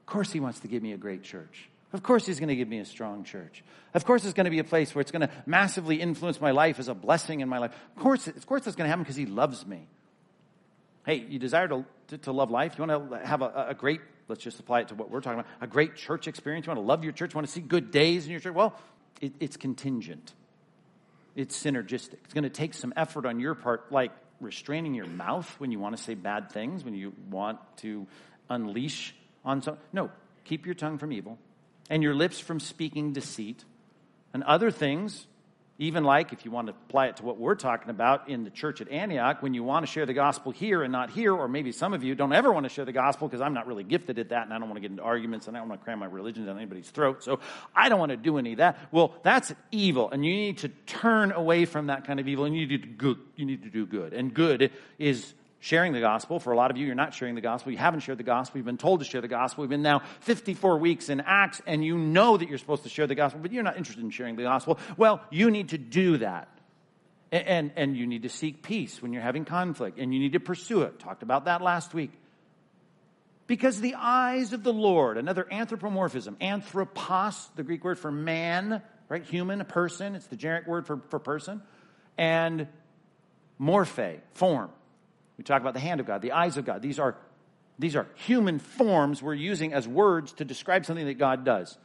[0.00, 1.68] Of course, He wants to give me a great church.
[1.92, 3.62] Of course, He's going to give me a strong church.
[3.94, 6.50] Of course, it's going to be a place where it's going to massively influence my
[6.50, 7.72] life as a blessing in my life.
[7.96, 9.86] Of course, of course that's going to happen because He loves me.
[11.06, 12.74] Hey, you desire to, to, to love life?
[12.76, 14.00] You want to have a, a great
[14.30, 15.50] let's just apply it to what we're talking about.
[15.60, 16.66] A great church experience.
[16.66, 18.54] You want to love your church, you want to see good days in your church.
[18.54, 18.74] Well,
[19.20, 20.32] it, it's contingent,
[21.36, 22.14] it's synergistic.
[22.24, 25.78] It's going to take some effort on your part, like restraining your mouth when you
[25.78, 28.06] want to say bad things, when you want to
[28.48, 29.14] unleash
[29.44, 29.76] on some.
[29.92, 30.10] No,
[30.44, 31.38] keep your tongue from evil
[31.90, 33.64] and your lips from speaking deceit
[34.32, 35.26] and other things
[35.80, 38.50] even like, if you want to apply it to what we're talking about in the
[38.50, 41.48] church at Antioch, when you want to share the gospel here and not here, or
[41.48, 43.82] maybe some of you don't ever want to share the gospel because I'm not really
[43.82, 45.80] gifted at that and I don't want to get into arguments and I don't want
[45.80, 47.24] to cram my religion down anybody's throat.
[47.24, 47.40] So
[47.74, 48.78] I don't want to do any of that.
[48.92, 50.10] Well, that's evil.
[50.10, 52.86] And you need to turn away from that kind of evil and you need to
[52.86, 53.18] do good.
[53.36, 54.12] You need to do good.
[54.12, 56.40] And good is sharing the gospel.
[56.40, 57.70] For a lot of you, you're not sharing the gospel.
[57.70, 58.58] You haven't shared the gospel.
[58.58, 59.62] You've been told to share the gospel.
[59.62, 63.06] We've been now 54 weeks in Acts, and you know that you're supposed to share
[63.06, 64.78] the gospel, but you're not interested in sharing the gospel.
[64.96, 66.48] Well, you need to do that.
[67.30, 70.32] And, and, and you need to seek peace when you're having conflict, and you need
[70.32, 70.98] to pursue it.
[70.98, 72.10] Talked about that last week.
[73.46, 79.24] Because the eyes of the Lord, another anthropomorphism, anthropos, the Greek word for man, right?
[79.24, 81.60] Human, a person, it's the generic word for, for person,
[82.16, 82.68] and
[83.60, 84.70] morphe, form
[85.40, 86.82] We talk about the hand of God, the eyes of God.
[86.82, 87.16] These are,
[87.78, 91.78] these are human forms we're using as words to describe something that God does.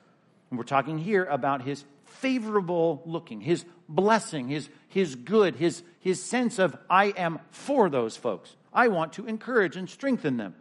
[0.50, 6.22] And we're talking here about his favorable looking, his blessing, his, his good, his, his
[6.22, 8.54] sense of, I am for those folks.
[8.74, 10.54] I want to encourage and strengthen them.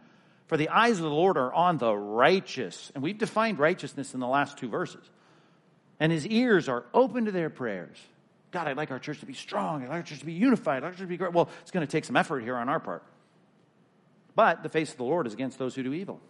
[0.47, 2.93] For the eyes of the Lord are on the righteous.
[2.95, 5.03] And we've defined righteousness in the last two verses.
[5.99, 7.97] And his ears are open to their prayers.
[8.55, 9.83] God, I'd like our church to be strong.
[9.83, 10.77] I'd like our church to be unified.
[10.77, 11.33] I'd like our church to be great.
[11.33, 13.03] Well, it's going to take some effort here on our part.
[14.33, 16.21] But the face of the Lord is against those who do evil.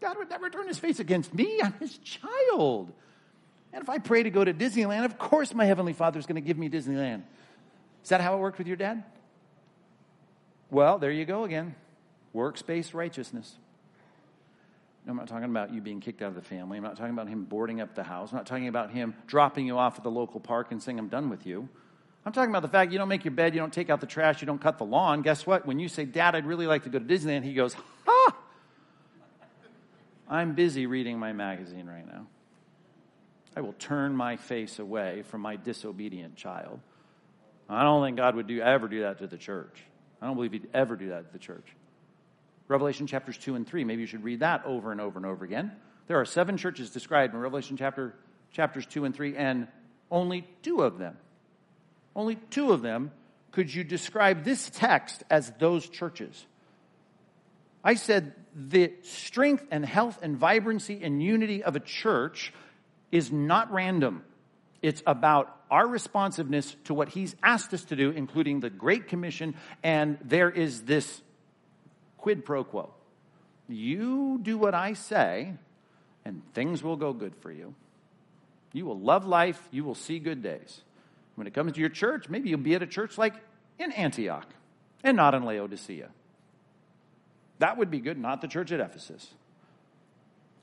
[0.00, 1.60] God would never turn his face against me.
[1.62, 2.94] I'm his child.
[3.74, 6.36] And if I pray to go to Disneyland, of course my Heavenly Father is going
[6.36, 7.24] to give me Disneyland.
[8.02, 9.04] Is that how it worked with your dad?
[10.70, 11.74] Well, there you go again.
[12.32, 13.54] Works based righteousness.
[15.08, 16.78] I'm not talking about you being kicked out of the family.
[16.78, 18.32] I'm not talking about him boarding up the house.
[18.32, 21.08] I'm not talking about him dropping you off at the local park and saying, I'm
[21.08, 21.68] done with you.
[22.24, 24.06] I'm talking about the fact you don't make your bed, you don't take out the
[24.06, 25.22] trash, you don't cut the lawn.
[25.22, 25.64] Guess what?
[25.64, 28.36] When you say, Dad, I'd really like to go to Disneyland, he goes, Ha!
[30.28, 32.26] I'm busy reading my magazine right now.
[33.54, 36.80] I will turn my face away from my disobedient child.
[37.68, 39.82] I don't think God would do, ever do that to the church.
[40.20, 41.66] I don't believe he'd ever do that to the church.
[42.68, 45.44] Revelation chapters 2 and 3, maybe you should read that over and over and over
[45.44, 45.72] again.
[46.08, 48.14] There are seven churches described in Revelation chapter,
[48.52, 49.68] chapters 2 and 3, and
[50.10, 51.16] only two of them,
[52.14, 53.10] only two of them,
[53.50, 56.46] could you describe this text as those churches.
[57.82, 62.52] I said the strength and health and vibrancy and unity of a church
[63.12, 64.24] is not random.
[64.82, 69.54] It's about our responsiveness to what he's asked us to do, including the Great Commission,
[69.82, 71.22] and there is this
[72.26, 72.92] quid pro quo.
[73.68, 75.54] You do what I say,
[76.24, 77.72] and things will go good for you.
[78.72, 80.80] You will love life, you will see good days.
[81.36, 83.34] When it comes to your church, maybe you'll be at a church like
[83.78, 84.48] in Antioch
[85.04, 86.08] and not in Laodicea.
[87.60, 89.32] That would be good, not the church at Ephesus.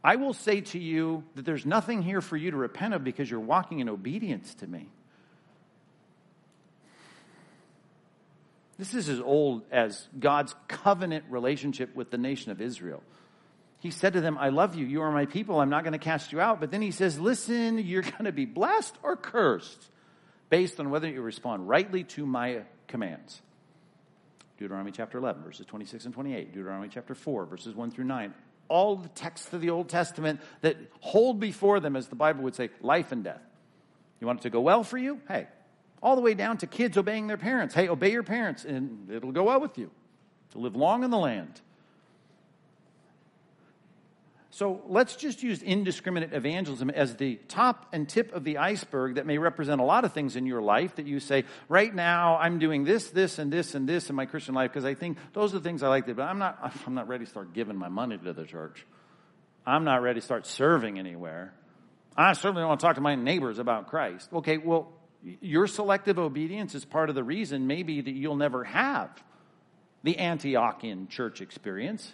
[0.03, 3.31] I will say to you that there's nothing here for you to repent of because
[3.31, 4.89] you're walking in obedience to me.
[8.77, 13.03] This is as old as God's covenant relationship with the nation of Israel.
[13.79, 14.85] He said to them, I love you.
[14.85, 15.59] You are my people.
[15.59, 16.59] I'm not going to cast you out.
[16.59, 19.89] But then he says, Listen, you're going to be blessed or cursed
[20.49, 23.41] based on whether you respond rightly to my commands.
[24.57, 26.53] Deuteronomy chapter 11, verses 26 and 28.
[26.53, 28.33] Deuteronomy chapter 4, verses 1 through 9
[28.69, 32.55] all the texts of the Old Testament that hold before them, as the Bible would
[32.55, 33.41] say, life and death.
[34.19, 35.19] You want it to go well for you?
[35.27, 35.47] Hey,
[36.03, 37.73] all the way down to kids obeying their parents.
[37.73, 39.89] Hey, obey your parents, and it'll go well with you.
[40.51, 41.61] To live long in the land.
[44.51, 49.25] So let's just use indiscriminate evangelism as the top and tip of the iceberg that
[49.25, 52.59] may represent a lot of things in your life that you say, right now I'm
[52.59, 55.55] doing this, this, and this, and this in my Christian life because I think those
[55.55, 57.53] are the things I like to do, but I'm not, I'm not ready to start
[57.53, 58.85] giving my money to the church.
[59.65, 61.51] I'm not ready to start serving anywhere.
[62.15, 64.29] I certainly don't want to talk to my neighbors about Christ.
[64.33, 64.93] Okay, well,
[65.41, 69.23] your selective obedience is part of the reason maybe that you'll never have
[70.03, 72.13] the Antiochian church experience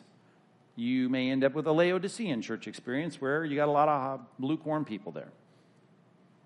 [0.79, 4.21] you may end up with a Laodicean church experience where you got a lot of
[4.39, 5.31] lukewarm people there.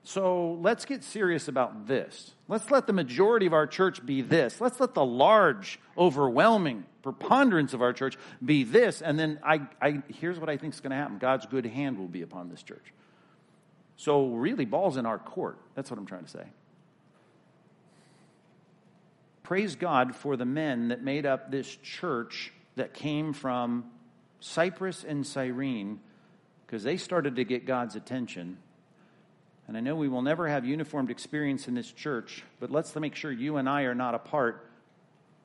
[0.05, 2.33] So let's get serious about this.
[2.49, 4.59] Let's let the majority of our church be this.
[4.59, 9.01] Let's let the large, overwhelming preponderance of our church be this.
[9.01, 11.97] And then I, I here's what I think is going to happen God's good hand
[11.97, 12.93] will be upon this church.
[14.03, 15.57] So, really, ball's in our court.
[15.75, 16.43] That's what I'm trying to say.
[19.43, 23.85] Praise God for the men that made up this church that came from
[24.41, 26.01] Cyprus and Cyrene
[26.65, 28.57] because they started to get God's attention.
[29.69, 33.15] And I know we will never have uniformed experience in this church, but let's make
[33.15, 34.67] sure you and I are not a part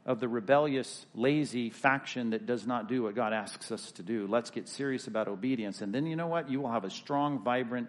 [0.04, 4.26] of the rebellious, lazy faction that does not do what God asks us to do.
[4.26, 5.80] Let's get serious about obedience.
[5.80, 6.50] And then you know what?
[6.50, 7.88] You will have a strong, vibrant,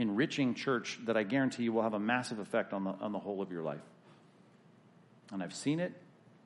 [0.00, 3.18] enriching church that I guarantee you will have a massive effect on the, on the
[3.18, 3.80] whole of your life.
[5.32, 5.92] And I've seen it.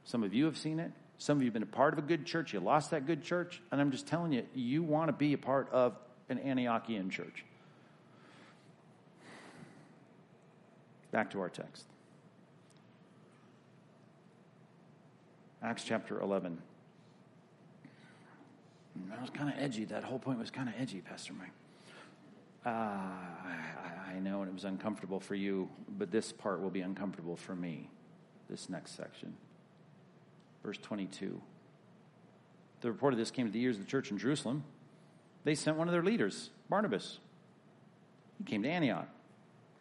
[0.05, 0.91] Some of you have seen it.
[1.19, 3.23] Some of you have been a part of a good church, you lost that good
[3.23, 5.97] church, and I'm just telling you, you want to be a part of
[6.29, 7.45] an Antiochian church.
[11.13, 11.85] Back to our text.
[15.63, 16.59] Acts chapter 11.
[19.09, 19.85] That was kind of edgy.
[19.85, 21.53] That whole point was kind of edgy, Pastor Mike.
[22.65, 27.37] Uh, I, I know, it was uncomfortable for you, but this part will be uncomfortable
[27.37, 27.91] for me,
[28.49, 29.35] this next section.
[30.63, 31.41] Verse 22.
[32.81, 34.65] The report of this came to the ears of the church in Jerusalem.
[35.45, 37.19] They sent one of their leaders, Barnabas.
[38.39, 39.09] He came to Antioch,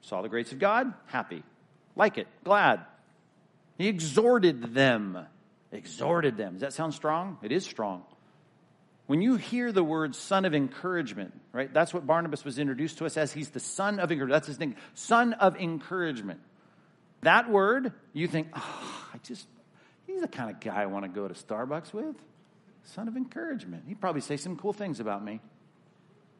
[0.02, 1.44] saw the grace of God, happy,
[1.96, 2.82] like it, glad.
[3.78, 5.26] He exhorted them
[5.74, 6.54] exhorted them.
[6.54, 7.38] Does that sound strong?
[7.42, 8.04] It is strong.
[9.06, 11.74] When you hear the word son of encouragement, right?
[11.74, 13.34] That's what Barnabas was introduced to us as.
[13.34, 14.32] He's the son of encouragement.
[14.32, 14.76] That's his name.
[14.94, 16.40] Son of encouragement.
[17.22, 19.48] That word, you think, oh, I just,
[20.08, 22.16] he's the kind of guy I want to go to Starbucks with.
[22.84, 23.84] Son of encouragement.
[23.88, 25.40] He'd probably say some cool things about me.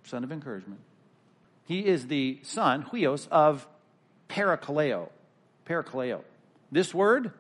[0.06, 0.82] Son of encouragement.
[1.66, 3.68] He is the son, huios, of
[4.30, 5.10] parakaleo.
[5.66, 6.22] Parakaleo.
[6.72, 7.32] This word,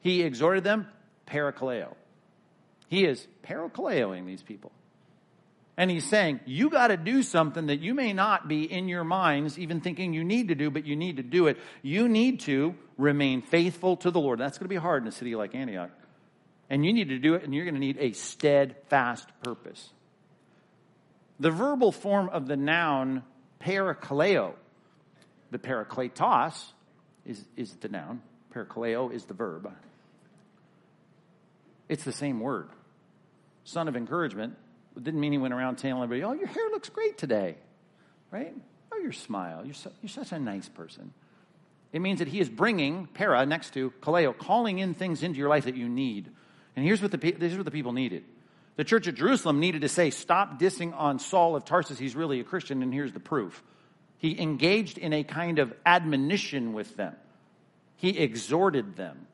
[0.00, 0.86] he exhorted them,
[1.26, 1.94] parakaleo.
[2.88, 4.72] He is parakaleoing these people.
[5.78, 9.04] And he's saying, you got to do something that you may not be in your
[9.04, 11.58] minds even thinking you need to do, but you need to do it.
[11.82, 14.38] You need to remain faithful to the Lord.
[14.38, 15.90] That's going to be hard in a city like Antioch.
[16.70, 19.90] And you need to do it, and you're going to need a steadfast purpose.
[21.38, 23.22] The verbal form of the noun
[23.60, 24.54] parakaleo,
[25.50, 26.72] the parakletos
[27.26, 28.22] is, is the noun,
[28.54, 29.70] parakaleo is the verb.
[31.88, 32.68] It's the same word.
[33.64, 34.56] Son of encouragement.
[34.96, 37.56] It didn't mean he went around telling everybody, oh, your hair looks great today,
[38.30, 38.54] right?
[38.92, 39.64] Oh, your smile.
[39.64, 41.12] You're, so, you're such a nice person.
[41.92, 45.48] It means that he is bringing, para next to kaleo, calling in things into your
[45.48, 46.30] life that you need.
[46.74, 48.24] And here's what the, is what the people needed.
[48.76, 51.98] The church at Jerusalem needed to say, stop dissing on Saul of Tarsus.
[51.98, 53.62] He's really a Christian, and here's the proof.
[54.18, 57.14] He engaged in a kind of admonition with them.
[57.96, 59.26] He exhorted them.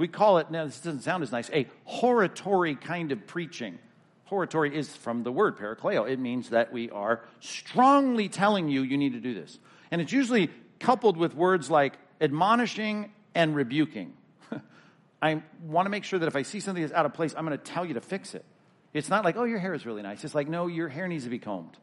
[0.00, 3.78] We call it, now this doesn't sound as nice, a hortatory kind of preaching.
[4.24, 6.10] Hortatory is from the word parakaleo.
[6.10, 9.58] It means that we are strongly telling you you need to do this.
[9.90, 10.48] And it's usually
[10.78, 14.14] coupled with words like admonishing and rebuking.
[15.22, 17.44] I want to make sure that if I see something that's out of place, I'm
[17.44, 18.46] going to tell you to fix it.
[18.94, 20.24] It's not like, oh, your hair is really nice.
[20.24, 21.76] It's like, no, your hair needs to be combed.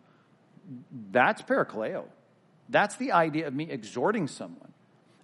[1.11, 2.05] That's parakaleo.
[2.67, 4.73] That's the idea of me exhorting someone.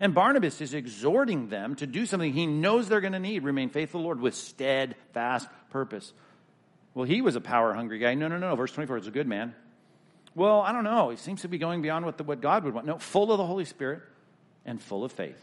[0.03, 3.69] And Barnabas is exhorting them to do something he knows they're going to need remain
[3.69, 6.11] faithful to the Lord with steadfast purpose.
[6.93, 8.13] Well, he was a power hungry guy.
[8.13, 8.53] No, no, no.
[8.57, 9.55] Verse 24 is a good man.
[10.35, 11.09] Well, I don't know.
[11.09, 12.85] He seems to be going beyond what, the, what God would want.
[12.85, 14.01] No, full of the Holy Spirit
[14.65, 15.41] and full of faith.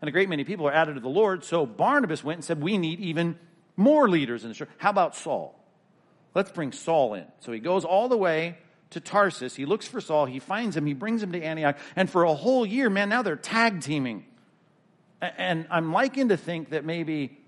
[0.00, 1.42] And a great many people are added to the Lord.
[1.42, 3.40] So Barnabas went and said, We need even
[3.76, 4.68] more leaders in the church.
[4.78, 5.58] How about Saul?
[6.32, 7.26] Let's bring Saul in.
[7.40, 8.56] So he goes all the way
[8.90, 9.54] to Tarsus.
[9.54, 10.26] He looks for Saul.
[10.26, 10.86] He finds him.
[10.86, 11.78] He brings him to Antioch.
[11.96, 14.24] And for a whole year, man, now they're tag teaming.
[15.20, 17.38] And I'm likened to think that maybe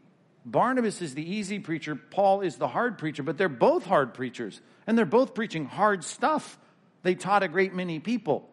[0.45, 4.61] Barnabas is the easy preacher, Paul is the hard preacher, but they're both hard preachers.
[4.87, 6.59] And they're both preaching hard stuff.
[7.03, 8.49] They taught a great many people.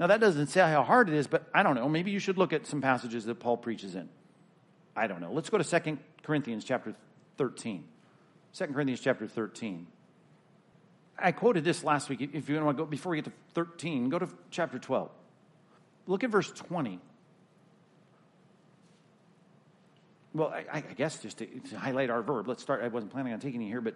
[0.00, 1.88] Now, that doesn't say how hard it is, but I don't know.
[1.88, 4.08] Maybe you should look at some passages that Paul preaches in.
[4.96, 5.32] I don't know.
[5.32, 6.94] Let's go to 2 Corinthians chapter
[7.38, 7.84] 13.
[8.54, 9.86] 2 Corinthians chapter 13.
[11.18, 12.20] I quoted this last week.
[12.20, 15.10] If you want to go, before we get to 13, go to chapter 12.
[16.06, 16.98] Look at verse 20.
[20.34, 22.82] Well, I, I guess just to, to, highlight our verb, let's start.
[22.82, 23.94] I wasn't planning on taking you here, but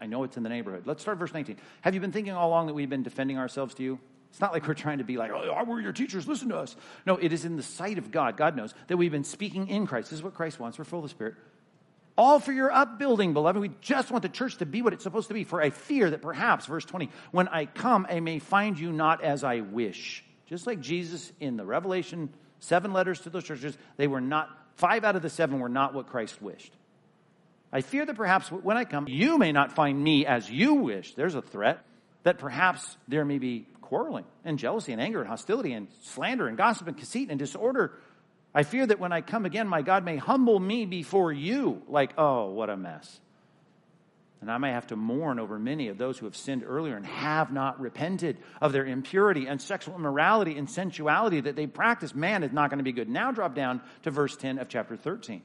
[0.00, 0.82] I know it's in the neighborhood.
[0.84, 1.56] Let's start verse 19.
[1.82, 4.00] Have you been thinking all along that we've been defending ourselves to you?
[4.30, 6.74] It's not like we're trying to be like, oh, we're your teachers, listen to us.
[7.06, 9.86] No, it is in the sight of God, God knows, that we've been speaking in
[9.86, 10.10] Christ.
[10.10, 10.76] This is what Christ wants.
[10.76, 11.36] We're full of the Spirit
[12.16, 13.60] all for your upbuilding, beloved.
[13.60, 15.44] We just want the church to be what it's supposed to be.
[15.44, 19.22] For I fear that perhaps, verse 20, when I come, I may find you not
[19.22, 20.24] as I wish.
[20.46, 25.04] Just like Jesus in the Revelation seven letters to those churches, they were not, five
[25.04, 26.72] out of the seven were not what Christ wished.
[27.72, 31.14] I fear that perhaps when I come, you may not find me as you wish.
[31.14, 31.84] There's a threat
[32.22, 36.56] that perhaps there may be quarreling and jealousy and anger and hostility and slander and
[36.56, 37.92] gossip and conceit and disorder
[38.56, 42.14] I fear that when I come again, my God may humble me before you, like,
[42.16, 43.20] oh, what a mess.
[44.40, 47.04] And I may have to mourn over many of those who have sinned earlier and
[47.04, 52.14] have not repented of their impurity and sexual immorality and sensuality that they practice.
[52.14, 53.10] Man is not going to be good.
[53.10, 55.42] Now drop down to verse 10 of chapter 13.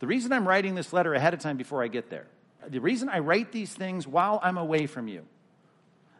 [0.00, 2.26] The reason I'm writing this letter ahead of time before I get there,
[2.68, 5.24] the reason I write these things while I'm away from you,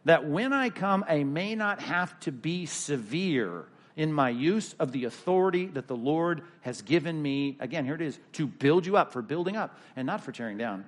[0.05, 4.91] that when I come, I may not have to be severe in my use of
[4.91, 7.57] the authority that the Lord has given me.
[7.59, 10.57] Again, here it is to build you up, for building up, and not for tearing
[10.57, 10.85] down.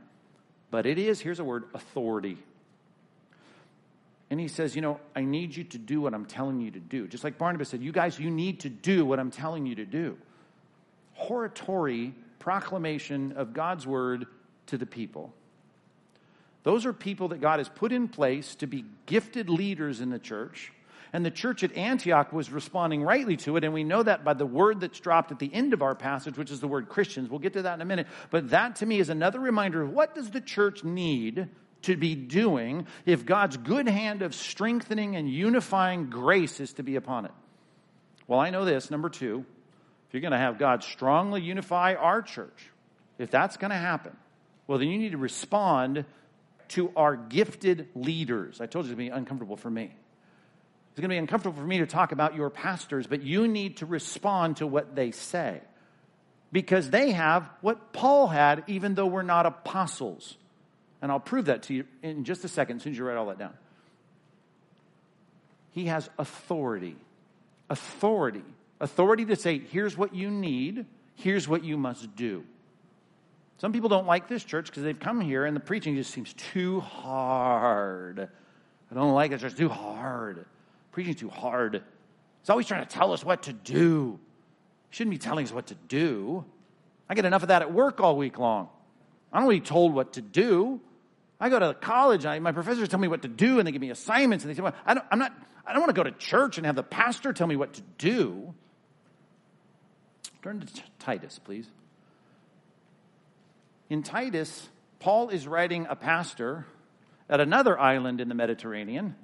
[0.72, 2.38] But it is, here's a word, authority.
[4.30, 6.80] And he says, You know, I need you to do what I'm telling you to
[6.80, 7.08] do.
[7.08, 9.86] Just like Barnabas said, You guys, you need to do what I'm telling you to
[9.86, 10.18] do.
[11.14, 14.26] Hortatory proclamation of God's word
[14.68, 15.34] to the people.
[16.64, 20.20] Those are people that God has put in place to be gifted leaders in the
[20.20, 20.72] church
[21.14, 23.64] and the church at Antioch was responding rightly to it.
[23.64, 26.40] And we know that by the word that's dropped at the end of our passage,
[26.40, 27.30] which is the word Christians.
[27.30, 28.08] We'll get to that in a minute.
[28.32, 31.50] But that to me is another reminder of what does the church need
[31.84, 36.96] to be doing if God's good hand of strengthening and unifying grace is to be
[36.96, 37.32] upon it?
[38.28, 38.90] Well, I know this.
[38.90, 39.46] Number two,
[40.08, 42.72] if you're going to have God strongly unify our church,
[43.20, 44.18] if that's going to happen,
[44.66, 46.06] well, then you need to respond
[46.70, 48.60] to our gifted leaders.
[48.62, 49.94] I told you to be uncomfortable for me.
[50.94, 53.78] It's going to be uncomfortable for me to talk about your pastors, but you need
[53.78, 55.60] to respond to what they say
[56.52, 60.38] because they have what Paul had, even though we're not apostles.
[61.02, 63.18] And I'll prove that to you in just a second, as soon as you write
[63.18, 63.56] all that down.
[65.72, 66.96] He has authority.
[67.72, 68.44] Authority.
[68.80, 70.86] Authority to say, here's what you need,
[71.16, 72.44] here's what you must do.
[73.58, 76.34] Some people don't like this church because they've come here and the preaching just seems
[76.34, 78.30] too hard.
[78.92, 80.46] I don't like it, it's just too hard.
[80.94, 81.84] Preaching too hard.
[82.42, 84.20] He's always trying to tell us what to do.
[84.90, 86.46] He shouldn't be telling us what to do.
[87.10, 88.70] I get enough of that at work all week long.
[89.34, 90.80] I don't to be told what to do.
[91.40, 93.82] I go to college, I, my professors tell me what to do, and they give
[93.82, 95.34] me assignments, and they say, well, I don't, I'm not,
[95.66, 97.82] I don't want to go to church and have the pastor tell me what to
[97.98, 98.54] do.
[100.42, 101.68] Turn to Titus, please.
[103.90, 104.70] In Titus,
[105.00, 106.66] Paul is writing a pastor
[107.30, 109.16] at another island in the Mediterranean,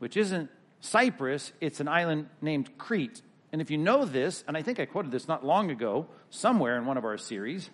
[0.00, 3.22] which isn't Cyprus, it's an island named Crete.
[3.52, 6.76] And if you know this, and I think I quoted this not long ago, somewhere
[6.76, 7.70] in one of our series,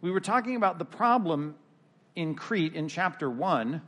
[0.00, 1.56] we were talking about the problem
[2.14, 3.80] in Crete in chapter 1,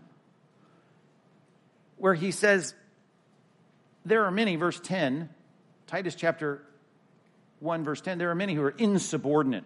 [1.99, 2.75] where he says,
[4.05, 5.29] There are many, verse 10,
[5.87, 6.63] Titus chapter
[7.61, 9.65] 1, verse 10, there are many who are insubordinate.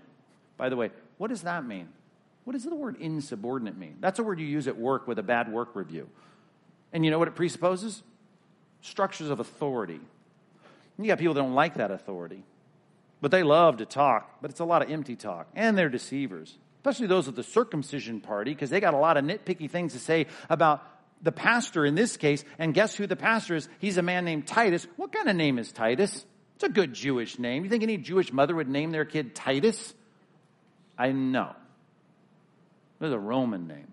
[0.56, 1.88] By the way, what does that mean?
[2.44, 3.96] What does the word insubordinate mean?
[4.00, 6.08] That's a word you use at work with a bad work review.
[6.94, 8.02] And you know what it presupposes?
[8.80, 10.00] Structures of authority.
[10.96, 12.44] You got people that don't like that authority,
[13.20, 15.48] but they love to talk, but it's a lot of empty talk.
[15.56, 19.24] And they're deceivers, especially those of the circumcision party, because they got a lot of
[19.24, 20.86] nitpicky things to say about
[21.20, 22.44] the pastor in this case.
[22.58, 23.68] And guess who the pastor is?
[23.80, 24.86] He's a man named Titus.
[24.96, 26.24] What kind of name is Titus?
[26.54, 27.64] It's a good Jewish name.
[27.64, 29.94] You think any Jewish mother would name their kid Titus?
[30.96, 31.50] I know.
[33.00, 33.88] It was a Roman name.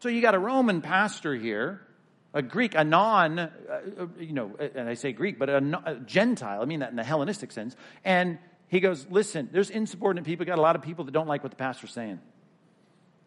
[0.00, 1.82] So you got a Roman pastor here,
[2.34, 3.50] a Greek, a non, uh,
[3.98, 6.60] uh you know, and I say Greek, but a, a, Gentile.
[6.60, 7.74] I mean that in the Hellenistic sense.
[8.04, 10.44] And he goes, listen, there's insubordinate people.
[10.44, 12.20] Got a lot of people that don't like what the pastor's saying.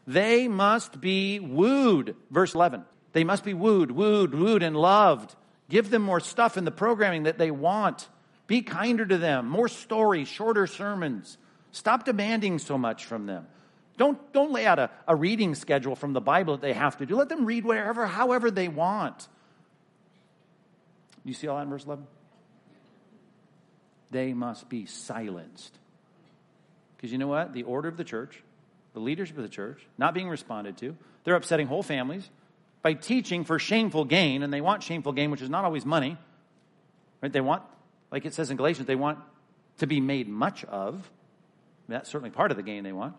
[0.08, 2.16] They must be wooed.
[2.30, 2.84] Verse 11.
[3.14, 5.36] They must be wooed, wooed, wooed, and loved.
[5.70, 8.08] Give them more stuff in the programming that they want.
[8.48, 9.48] Be kinder to them.
[9.48, 11.38] More stories, shorter sermons.
[11.72, 13.48] Stop demanding so much from them.
[14.02, 17.06] Don't, don't lay out a, a reading schedule from the Bible that they have to
[17.06, 17.16] do.
[17.16, 19.28] Let them read wherever, however they want.
[21.24, 22.08] You see all that in verse 11?
[24.10, 25.78] They must be silenced.
[26.98, 27.54] Because you know what?
[27.54, 28.42] The order of the church,
[28.94, 32.28] the leadership of the church, not being responded to, they're upsetting whole families
[32.82, 36.18] by teaching for shameful gain, and they want shameful gain, which is not always money.
[37.22, 37.32] Right?
[37.32, 37.62] They want,
[38.12, 39.20] like it says in Galatians, they want
[39.78, 41.08] to be made much of.
[41.88, 43.14] That's certainly part of the gain they want.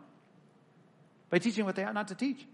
[1.33, 2.47] By teaching what they ought not to teach.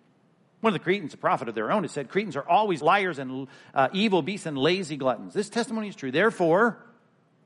[0.61, 3.19] One of the Cretans, a prophet of their own, has said Cretans are always liars
[3.19, 5.35] and uh, evil beasts and lazy gluttons.
[5.35, 6.13] This testimony is true.
[6.13, 6.79] Therefore,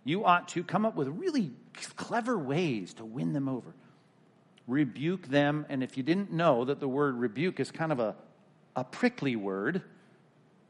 [0.05, 1.53] you ought to come up with really
[1.97, 3.74] clever ways to win them over.
[4.66, 5.64] Rebuke them.
[5.70, 8.14] And if you didn't know that the word rebuke is kind of a,
[8.76, 9.80] a prickly word,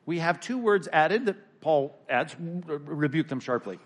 [0.07, 3.81] we have two words added that Paul adds rebuke them sharply.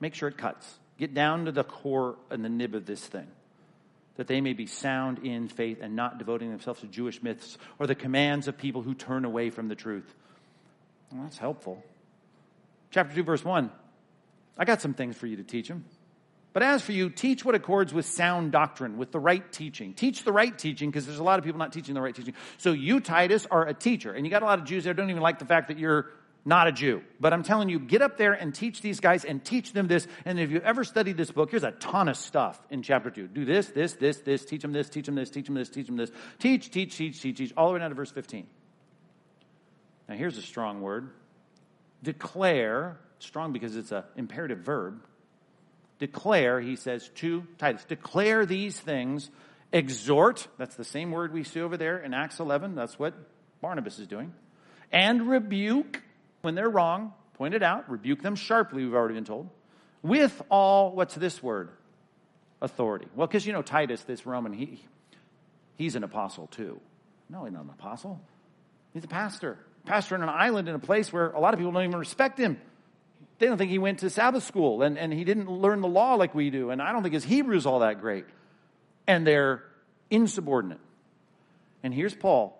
[0.00, 0.66] Make sure it cuts.
[0.96, 3.26] Get down to the core and the nib of this thing.
[4.20, 7.86] That they may be sound in faith and not devoting themselves to Jewish myths or
[7.86, 10.14] the commands of people who turn away from the truth.
[11.10, 11.82] Well, that's helpful.
[12.90, 13.70] Chapter 2, verse 1.
[14.58, 15.86] I got some things for you to teach them.
[16.52, 19.94] But as for you, teach what accords with sound doctrine, with the right teaching.
[19.94, 22.34] Teach the right teaching because there's a lot of people not teaching the right teaching.
[22.58, 24.12] So you, Titus, are a teacher.
[24.12, 26.10] And you got a lot of Jews there don't even like the fact that you're
[26.44, 27.02] not a Jew.
[27.18, 30.06] But I'm telling you, get up there and teach these guys and teach them this.
[30.24, 33.26] And if you ever studied this book, here's a ton of stuff in chapter two.
[33.26, 35.86] Do this, this, this, this, teach them this, teach them this, teach them this, teach
[35.86, 36.10] them this.
[36.38, 38.46] Teach, teach, teach, teach, teach, all the way down to verse 15.
[40.08, 41.10] Now here's a strong word.
[42.02, 45.02] Declare, strong because it's an imperative verb.
[45.98, 49.30] Declare, he says to Titus, declare these things,
[49.70, 53.14] exhort, that's the same word we see over there in Acts 11, that's what
[53.60, 54.32] Barnabas is doing,
[54.90, 56.02] and rebuke
[56.42, 59.48] when they're wrong, point it out, rebuke them sharply, we've already been told,
[60.02, 61.70] with all, what's this word?
[62.62, 63.06] Authority.
[63.14, 64.82] Well, because you know Titus, this Roman, he,
[65.76, 66.80] he's an apostle too.
[67.28, 68.20] No, he's not an apostle.
[68.92, 69.58] He's a pastor.
[69.86, 72.38] Pastor in an island in a place where a lot of people don't even respect
[72.38, 72.60] him.
[73.38, 76.14] They don't think he went to Sabbath school and, and he didn't learn the law
[76.14, 76.70] like we do.
[76.70, 78.26] And I don't think his Hebrew's all that great.
[79.06, 79.64] And they're
[80.10, 80.80] insubordinate.
[81.82, 82.59] And here's Paul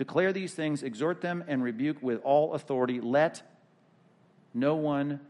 [0.00, 3.02] Declare these things, exhort them, and rebuke with all authority.
[3.02, 3.42] Let
[4.54, 5.20] no one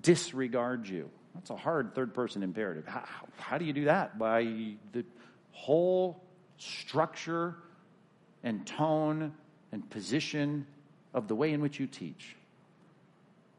[0.00, 1.10] disregard you.
[1.34, 2.86] That's a hard third person imperative.
[2.86, 3.02] How,
[3.38, 4.20] how do you do that?
[4.20, 4.44] By
[4.92, 5.04] the
[5.50, 6.22] whole
[6.58, 7.56] structure
[8.44, 9.32] and tone
[9.72, 10.64] and position
[11.12, 12.36] of the way in which you teach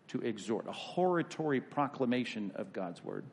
[0.07, 3.26] to exhort, a hortatory proclamation of God's word.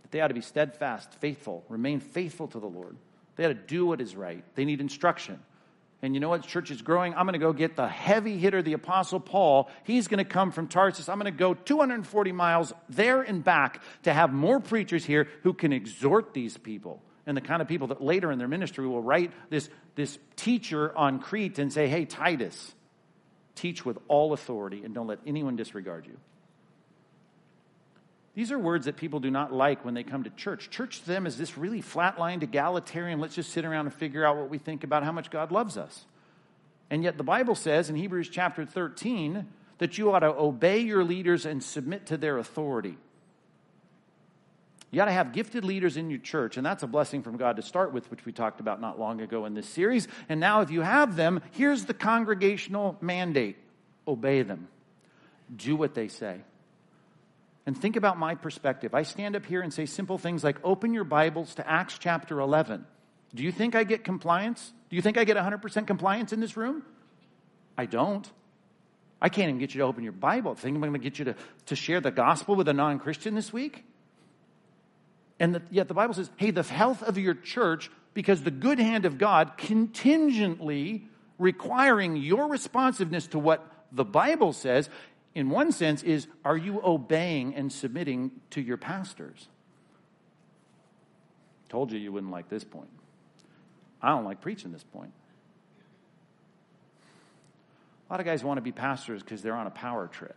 [0.00, 2.96] That they ought to be steadfast, faithful, remain faithful to the Lord.
[3.36, 4.44] They ought to do what is right.
[4.54, 5.40] They need instruction.
[6.02, 6.42] And you know what?
[6.42, 7.14] Church is growing.
[7.14, 9.70] I'm going to go get the heavy hitter, the Apostle Paul.
[9.84, 11.08] He's going to come from Tarsus.
[11.08, 15.54] I'm going to go 240 miles there and back to have more preachers here who
[15.54, 17.02] can exhort these people.
[17.26, 20.94] And the kind of people that later in their ministry will write this, this teacher
[20.94, 22.74] on Crete and say, Hey, Titus,
[23.54, 26.18] teach with all authority and don't let anyone disregard you.
[28.34, 30.68] These are words that people do not like when they come to church.
[30.68, 34.36] Church to them is this really flatlined, egalitarian, let's just sit around and figure out
[34.36, 36.04] what we think about how much God loves us.
[36.90, 39.46] And yet the Bible says in Hebrews chapter 13
[39.78, 42.96] that you ought to obey your leaders and submit to their authority.
[44.90, 47.56] You got to have gifted leaders in your church, and that's a blessing from God
[47.56, 50.06] to start with, which we talked about not long ago in this series.
[50.28, 53.56] And now, if you have them, here's the congregational mandate
[54.06, 54.68] obey them,
[55.56, 56.42] do what they say.
[57.66, 58.94] And think about my perspective.
[58.94, 62.40] I stand up here and say simple things like open your Bibles to Acts chapter
[62.40, 62.84] 11.
[63.34, 64.72] Do you think I get compliance?
[64.90, 66.82] Do you think I get 100% compliance in this room?
[67.76, 68.30] I don't.
[69.20, 70.54] I can't even get you to open your Bible.
[70.54, 71.36] Think I'm going to get you to,
[71.66, 73.84] to share the gospel with a non Christian this week?
[75.40, 78.78] And the, yet the Bible says, hey, the health of your church, because the good
[78.78, 81.06] hand of God contingently
[81.38, 84.88] requiring your responsiveness to what the Bible says,
[85.34, 89.48] in one sense, is are you obeying and submitting to your pastors?
[91.68, 92.90] Told you you wouldn't like this point.
[94.00, 95.12] I don't like preaching this point.
[98.08, 100.36] A lot of guys want to be pastors because they're on a power trip.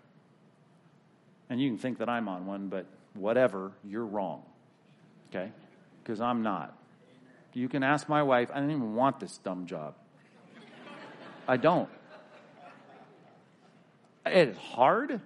[1.49, 4.43] And you can think that I'm on one, but whatever, you're wrong
[5.29, 5.51] okay?
[6.03, 6.77] Because I'm not.
[7.53, 9.95] You can ask my wife, I don't even want this dumb job.
[11.47, 11.89] I don't.
[14.27, 15.21] It's hard.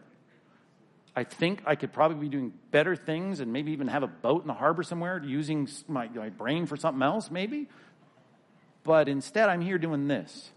[1.16, 4.42] I think I could probably be doing better things and maybe even have a boat
[4.42, 7.68] in the harbor somewhere using my, my brain for something else, maybe.
[8.84, 10.50] But instead, I'm here doing this.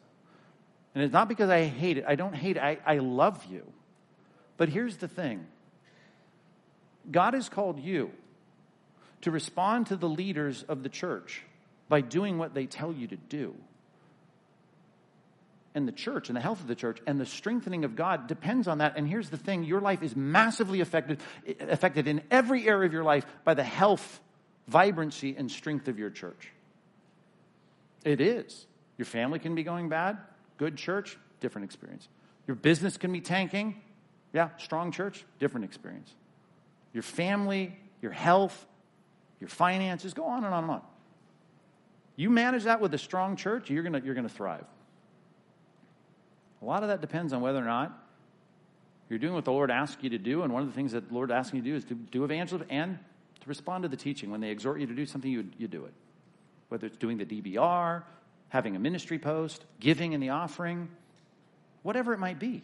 [0.94, 2.04] And it's not because I hate it.
[2.06, 2.62] I don't hate it.
[2.62, 3.64] I, I love you.
[4.56, 5.46] But here's the thing
[7.10, 8.12] God has called you
[9.22, 11.42] to respond to the leaders of the church
[11.88, 13.54] by doing what they tell you to do.
[15.74, 18.68] And the church and the health of the church and the strengthening of God depends
[18.68, 18.94] on that.
[18.96, 21.20] And here's the thing your life is massively affected,
[21.60, 24.20] affected in every area of your life by the health,
[24.68, 26.50] vibrancy, and strength of your church.
[28.04, 28.66] It is.
[28.98, 30.18] Your family can be going bad,
[30.58, 32.08] good church, different experience.
[32.46, 33.80] Your business can be tanking,
[34.32, 36.12] yeah, strong church, different experience.
[36.92, 38.66] Your family, your health,
[39.40, 40.82] your finances, go on and on and on.
[42.16, 44.64] You manage that with a strong church, you're going you're going to thrive.
[46.64, 47.92] A lot of that depends on whether or not
[49.10, 50.44] you're doing what the Lord asks you to do.
[50.44, 52.24] And one of the things that the Lord asks you to do is to do
[52.24, 52.98] evangelism and
[53.40, 54.30] to respond to the teaching.
[54.30, 55.92] When they exhort you to do something, you, you do it.
[56.70, 58.02] Whether it's doing the DBR,
[58.48, 60.88] having a ministry post, giving in the offering,
[61.82, 62.62] whatever it might be.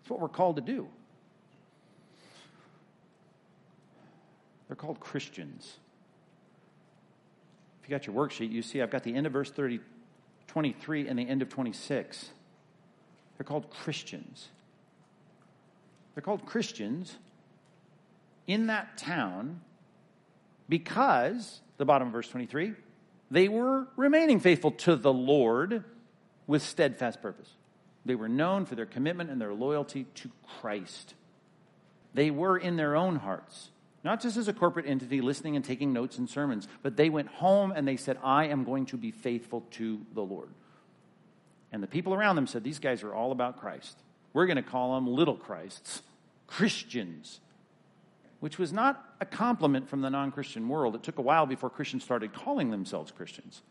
[0.00, 0.88] It's what we're called to do.
[4.68, 5.76] They're called Christians.
[7.82, 9.80] If you got your worksheet, you see I've got the end of verse 30,
[10.46, 12.30] 23 and the end of 26.
[13.42, 14.50] They're called Christians.
[16.14, 17.16] They're called Christians
[18.46, 19.62] in that town
[20.68, 22.74] because, the bottom of verse 23,
[23.32, 25.82] they were remaining faithful to the Lord
[26.46, 27.50] with steadfast purpose.
[28.04, 30.30] They were known for their commitment and their loyalty to
[30.60, 31.14] Christ.
[32.14, 33.70] They were in their own hearts
[34.04, 37.28] not just as a corporate entity listening and taking notes and sermons, but they went
[37.28, 40.48] home and they said, I am going to be faithful to the Lord.
[41.72, 43.98] And the people around them said, These guys are all about Christ.
[44.32, 46.02] We're going to call them little Christs,
[46.46, 47.40] Christians,
[48.40, 50.94] which was not a compliment from the non Christian world.
[50.94, 53.62] It took a while before Christians started calling themselves Christians.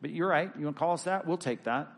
[0.00, 0.50] But you're right.
[0.58, 1.26] You want to call us that?
[1.26, 1.88] We'll take that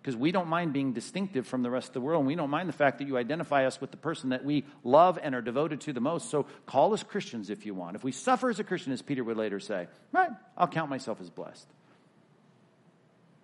[0.00, 2.20] because we don't mind being distinctive from the rest of the world.
[2.20, 4.64] And we don't mind the fact that you identify us with the person that we
[4.84, 6.30] love and are devoted to the most.
[6.30, 7.96] So call us Christians if you want.
[7.96, 11.20] If we suffer as a Christian, as Peter would later say, right, I'll count myself
[11.20, 11.66] as blessed.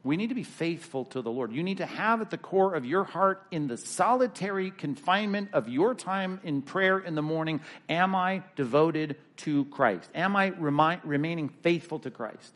[0.05, 1.51] We need to be faithful to the Lord.
[1.51, 5.67] You need to have at the core of your heart, in the solitary confinement of
[5.71, 10.11] your time in prayer in the morning, am I devoted to Christ?
[10.15, 12.53] Am I remi- remaining faithful to Christ?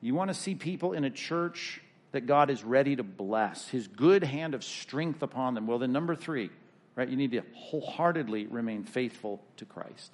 [0.00, 1.80] You want to see people in a church
[2.12, 5.66] that God is ready to bless, his good hand of strength upon them.
[5.66, 6.50] Well, then, number three,
[6.94, 7.08] right?
[7.08, 10.12] You need to wholeheartedly remain faithful to Christ.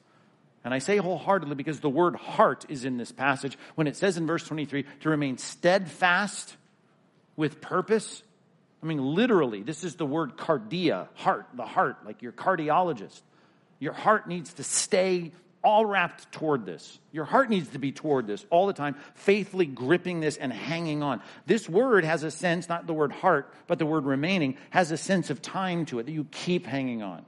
[0.64, 4.16] And I say wholeheartedly because the word heart is in this passage when it says
[4.16, 6.56] in verse 23 to remain steadfast
[7.36, 8.22] with purpose.
[8.82, 13.20] I mean, literally, this is the word cardia, heart, the heart, like your cardiologist.
[13.80, 15.32] Your heart needs to stay
[15.64, 16.98] all wrapped toward this.
[17.12, 21.02] Your heart needs to be toward this all the time, faithfully gripping this and hanging
[21.02, 21.20] on.
[21.46, 24.96] This word has a sense, not the word heart, but the word remaining, has a
[24.96, 27.24] sense of time to it that you keep hanging on.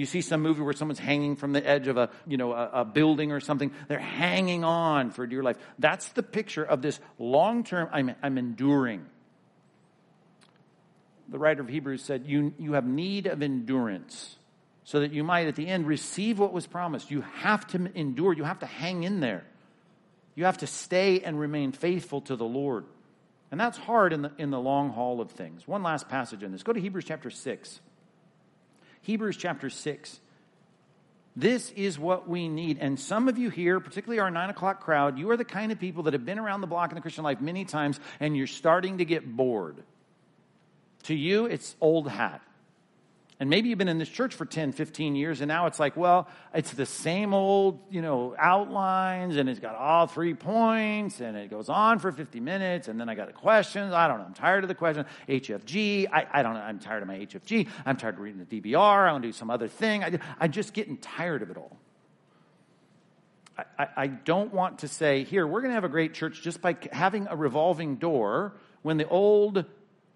[0.00, 2.70] You see some movie where someone's hanging from the edge of a, you know, a,
[2.72, 3.70] a building or something.
[3.86, 5.58] They're hanging on for dear life.
[5.78, 9.04] That's the picture of this long term, I'm, I'm enduring.
[11.28, 14.38] The writer of Hebrews said, you, you have need of endurance
[14.84, 17.10] so that you might at the end receive what was promised.
[17.10, 19.44] You have to endure, you have to hang in there.
[20.34, 22.86] You have to stay and remain faithful to the Lord.
[23.50, 25.68] And that's hard in the, in the long haul of things.
[25.68, 26.62] One last passage in this.
[26.62, 27.80] Go to Hebrews chapter 6.
[29.02, 30.20] Hebrews chapter 6.
[31.36, 32.78] This is what we need.
[32.80, 35.78] And some of you here, particularly our nine o'clock crowd, you are the kind of
[35.78, 38.46] people that have been around the block in the Christian life many times and you're
[38.46, 39.76] starting to get bored.
[41.04, 42.42] To you, it's old hat.
[43.40, 45.96] And maybe you've been in this church for 10, 15 years, and now it's like,
[45.96, 51.38] well, it's the same old, you know, outlines, and it's got all three points, and
[51.38, 53.94] it goes on for 50 minutes, and then I got the questions.
[53.94, 54.26] I don't know.
[54.26, 55.06] I'm tired of the question.
[55.26, 56.08] HFG.
[56.12, 56.60] I, I don't know.
[56.60, 57.66] I'm tired of my HFG.
[57.86, 59.08] I'm tired of reading the DBR.
[59.08, 60.04] I want to do some other thing.
[60.04, 61.78] I, I'm just getting tired of it all.
[63.78, 66.60] I, I don't want to say, here, we're going to have a great church just
[66.60, 69.64] by having a revolving door when the old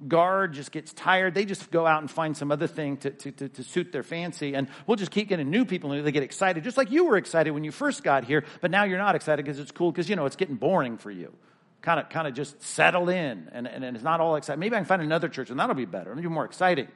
[0.08, 1.34] guard just gets tired.
[1.34, 4.02] They just go out and find some other thing to, to, to, to, suit their
[4.02, 4.54] fancy.
[4.54, 7.16] And we'll just keep getting new people and they get excited, just like you were
[7.16, 10.08] excited when you first got here, but now you're not excited because it's cool because,
[10.08, 11.32] you know, it's getting boring for you.
[11.80, 14.58] Kind of, kind of just settle in and, and, and, it's not all exciting.
[14.58, 16.12] Maybe I can find another church and that'll be better.
[16.12, 16.88] It'll be more exciting.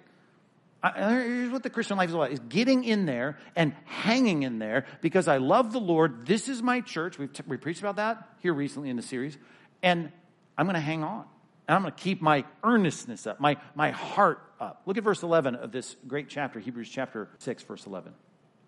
[0.82, 4.59] I, here's what the Christian life is about, is getting in there and hanging in
[4.59, 6.26] there because I love the Lord.
[6.26, 7.18] This is my church.
[7.18, 9.36] We've t- we preached about that here recently in the series.
[9.82, 10.11] And
[10.57, 11.24] I'm going to hang on.
[11.68, 14.82] And I'm going to keep my earnestness up, my, my heart up.
[14.86, 18.14] Look at verse 11 of this great chapter, Hebrews chapter 6, verse 11.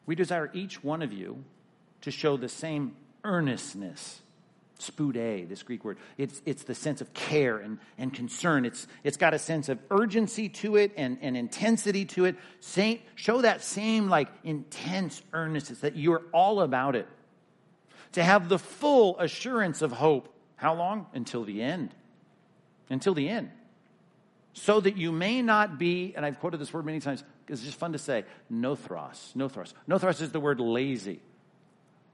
[0.05, 1.43] We desire each one of you
[2.03, 2.95] to show the same
[3.25, 4.21] earnestness.
[4.79, 5.99] Spude, this Greek word.
[6.17, 8.65] It's, it's the sense of care and, and concern.
[8.65, 12.37] It's, it's got a sense of urgency to it and, and intensity to it.
[13.15, 17.09] Show that same like intense earnestness that you're all about it.
[18.13, 20.35] To have the full assurance of hope.
[20.57, 21.07] How long?
[21.15, 21.95] Until the end
[22.91, 23.51] until the end.
[24.53, 27.79] So that you may not be, and I've quoted this word many times it's just
[27.79, 29.35] fun to say, nothros.
[29.35, 29.73] Nothros.
[29.89, 31.21] Nothros is the word lazy.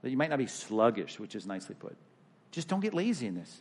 [0.03, 1.97] That you might not be sluggish, which is nicely put.
[2.53, 3.61] Just don't get lazy in this.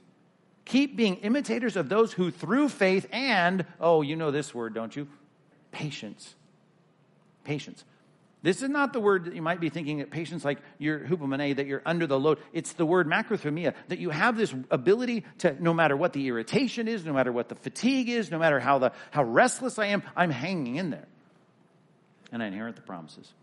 [0.65, 4.95] Keep being imitators of those who through faith and, oh, you know this word, don't
[4.95, 5.07] you?
[5.71, 6.35] Patience.
[7.43, 7.83] Patience.
[8.45, 11.55] This is not the word that you might be thinking that patients like your hupomone,
[11.55, 12.37] that you're under the load.
[12.53, 16.87] It's the word macrothumia, that you have this ability to, no matter what the irritation
[16.87, 20.03] is, no matter what the fatigue is, no matter how, the, how restless I am,
[20.15, 21.07] I'm hanging in there.
[22.31, 23.33] And I inherit the promises.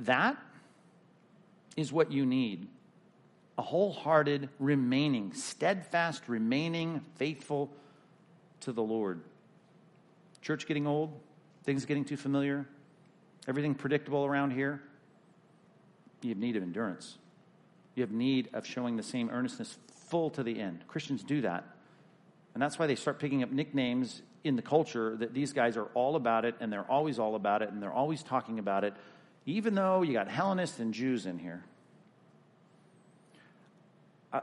[0.00, 0.38] That
[1.76, 2.66] is what you need.
[3.58, 7.70] A wholehearted remaining, steadfast remaining, faithful
[8.60, 9.20] to the Lord.
[10.40, 11.12] Church getting old,
[11.64, 12.66] things getting too familiar,
[13.48, 14.82] everything predictable around here,
[16.22, 17.18] you have need of endurance.
[17.94, 19.76] You have need of showing the same earnestness
[20.08, 20.84] full to the end.
[20.88, 21.64] Christians do that.
[22.54, 25.86] And that's why they start picking up nicknames in the culture that these guys are
[25.94, 28.94] all about it and they're always all about it and they're always talking about it,
[29.46, 31.64] even though you got Hellenists and Jews in here.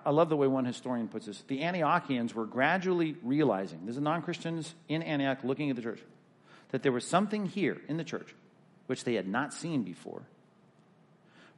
[0.06, 1.44] I love the way one historian puts this.
[1.48, 6.00] The Antiochians were gradually realizing, this is non Christians in Antioch looking at the church,
[6.70, 8.34] that there was something here in the church
[8.92, 10.22] which they had not seen before.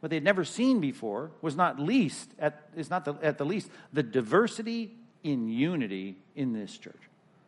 [0.01, 3.43] What they had never seen before was not least, at, is not the, at the
[3.43, 4.91] least, the diversity
[5.23, 7.01] in unity in this church.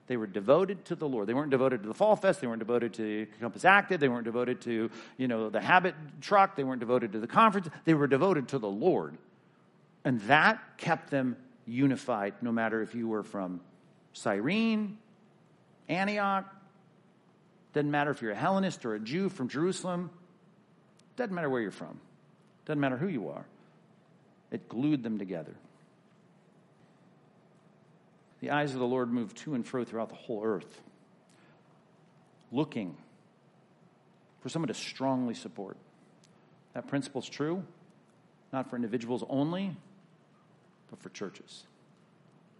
[0.07, 1.27] They were devoted to the Lord.
[1.27, 2.41] They weren't devoted to the Fall Fest.
[2.41, 3.99] They weren't devoted to Compass Active.
[3.99, 6.55] They weren't devoted to, you know, the Habit truck.
[6.55, 7.69] They weren't devoted to the conference.
[7.83, 9.19] They were devoted to the Lord.
[10.03, 13.61] And that kept them unified, no matter if you were from
[14.13, 14.97] Cyrene,
[15.87, 16.51] Antioch,
[17.75, 20.09] doesn't matter if you're a Hellenist or a Jew from Jerusalem.
[21.17, 21.99] Doesn't matter where you're from.
[22.65, 23.45] Doesn't matter who you are.
[24.49, 25.53] It glued them together.
[28.39, 30.81] The eyes of the Lord move to and fro throughout the whole earth,
[32.49, 32.95] looking
[34.39, 35.75] for someone to strongly support.
[36.75, 37.61] That principle is true,
[38.53, 39.75] not for individuals only,
[40.89, 41.65] but for churches.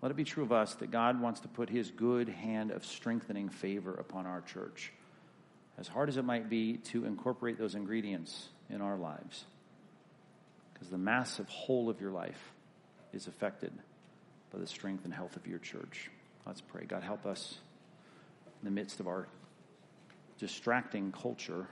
[0.01, 2.85] Let it be true of us that God wants to put his good hand of
[2.85, 4.91] strengthening favor upon our church
[5.77, 9.45] as hard as it might be, to incorporate those ingredients in our lives.
[10.73, 12.53] Because the massive whole of your life
[13.13, 13.71] is affected
[14.51, 16.09] by the strength and health of your church.
[16.45, 16.85] Let's pray.
[16.85, 17.57] God, help us
[18.61, 19.27] in the midst of our
[20.39, 21.67] distracting culture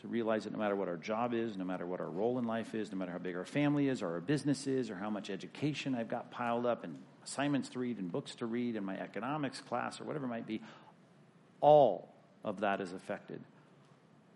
[0.00, 2.46] to realize that no matter what our job is, no matter what our role in
[2.46, 5.10] life is, no matter how big our family is, or our business is, or how
[5.10, 8.86] much education I've got piled up, and assignments to read, and books to read, and
[8.86, 10.62] my economics class, or whatever it might be,
[11.60, 12.08] all
[12.44, 13.40] of that is affected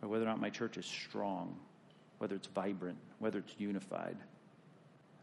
[0.09, 1.57] whether or not my church is strong,
[2.19, 4.17] whether it's vibrant, whether it's unified.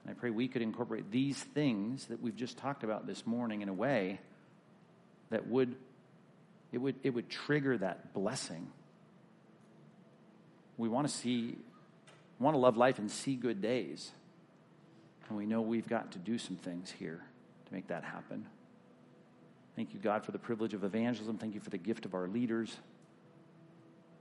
[0.03, 3.61] And I pray we could incorporate these things that we've just talked about this morning
[3.61, 4.19] in a way
[5.29, 5.75] that would
[6.71, 8.67] it would it would trigger that blessing.
[10.77, 11.57] We want to see
[12.39, 14.11] want to love life and see good days.
[15.29, 17.21] And we know we've got to do some things here
[17.67, 18.45] to make that happen.
[19.75, 21.37] Thank you, God, for the privilege of evangelism.
[21.37, 22.75] Thank you for the gift of our leaders.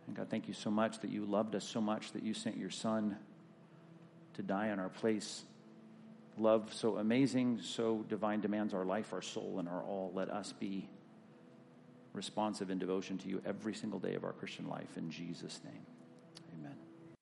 [0.06, 2.56] And God, thank you so much that you loved us so much that you sent
[2.56, 3.16] your son
[4.34, 5.44] to die in our place.
[6.38, 10.10] Love so amazing, so divine demands our life, our soul, and our all.
[10.14, 10.88] Let us be
[12.12, 14.96] responsive in devotion to you every single day of our Christian life.
[14.96, 15.99] In Jesus' name.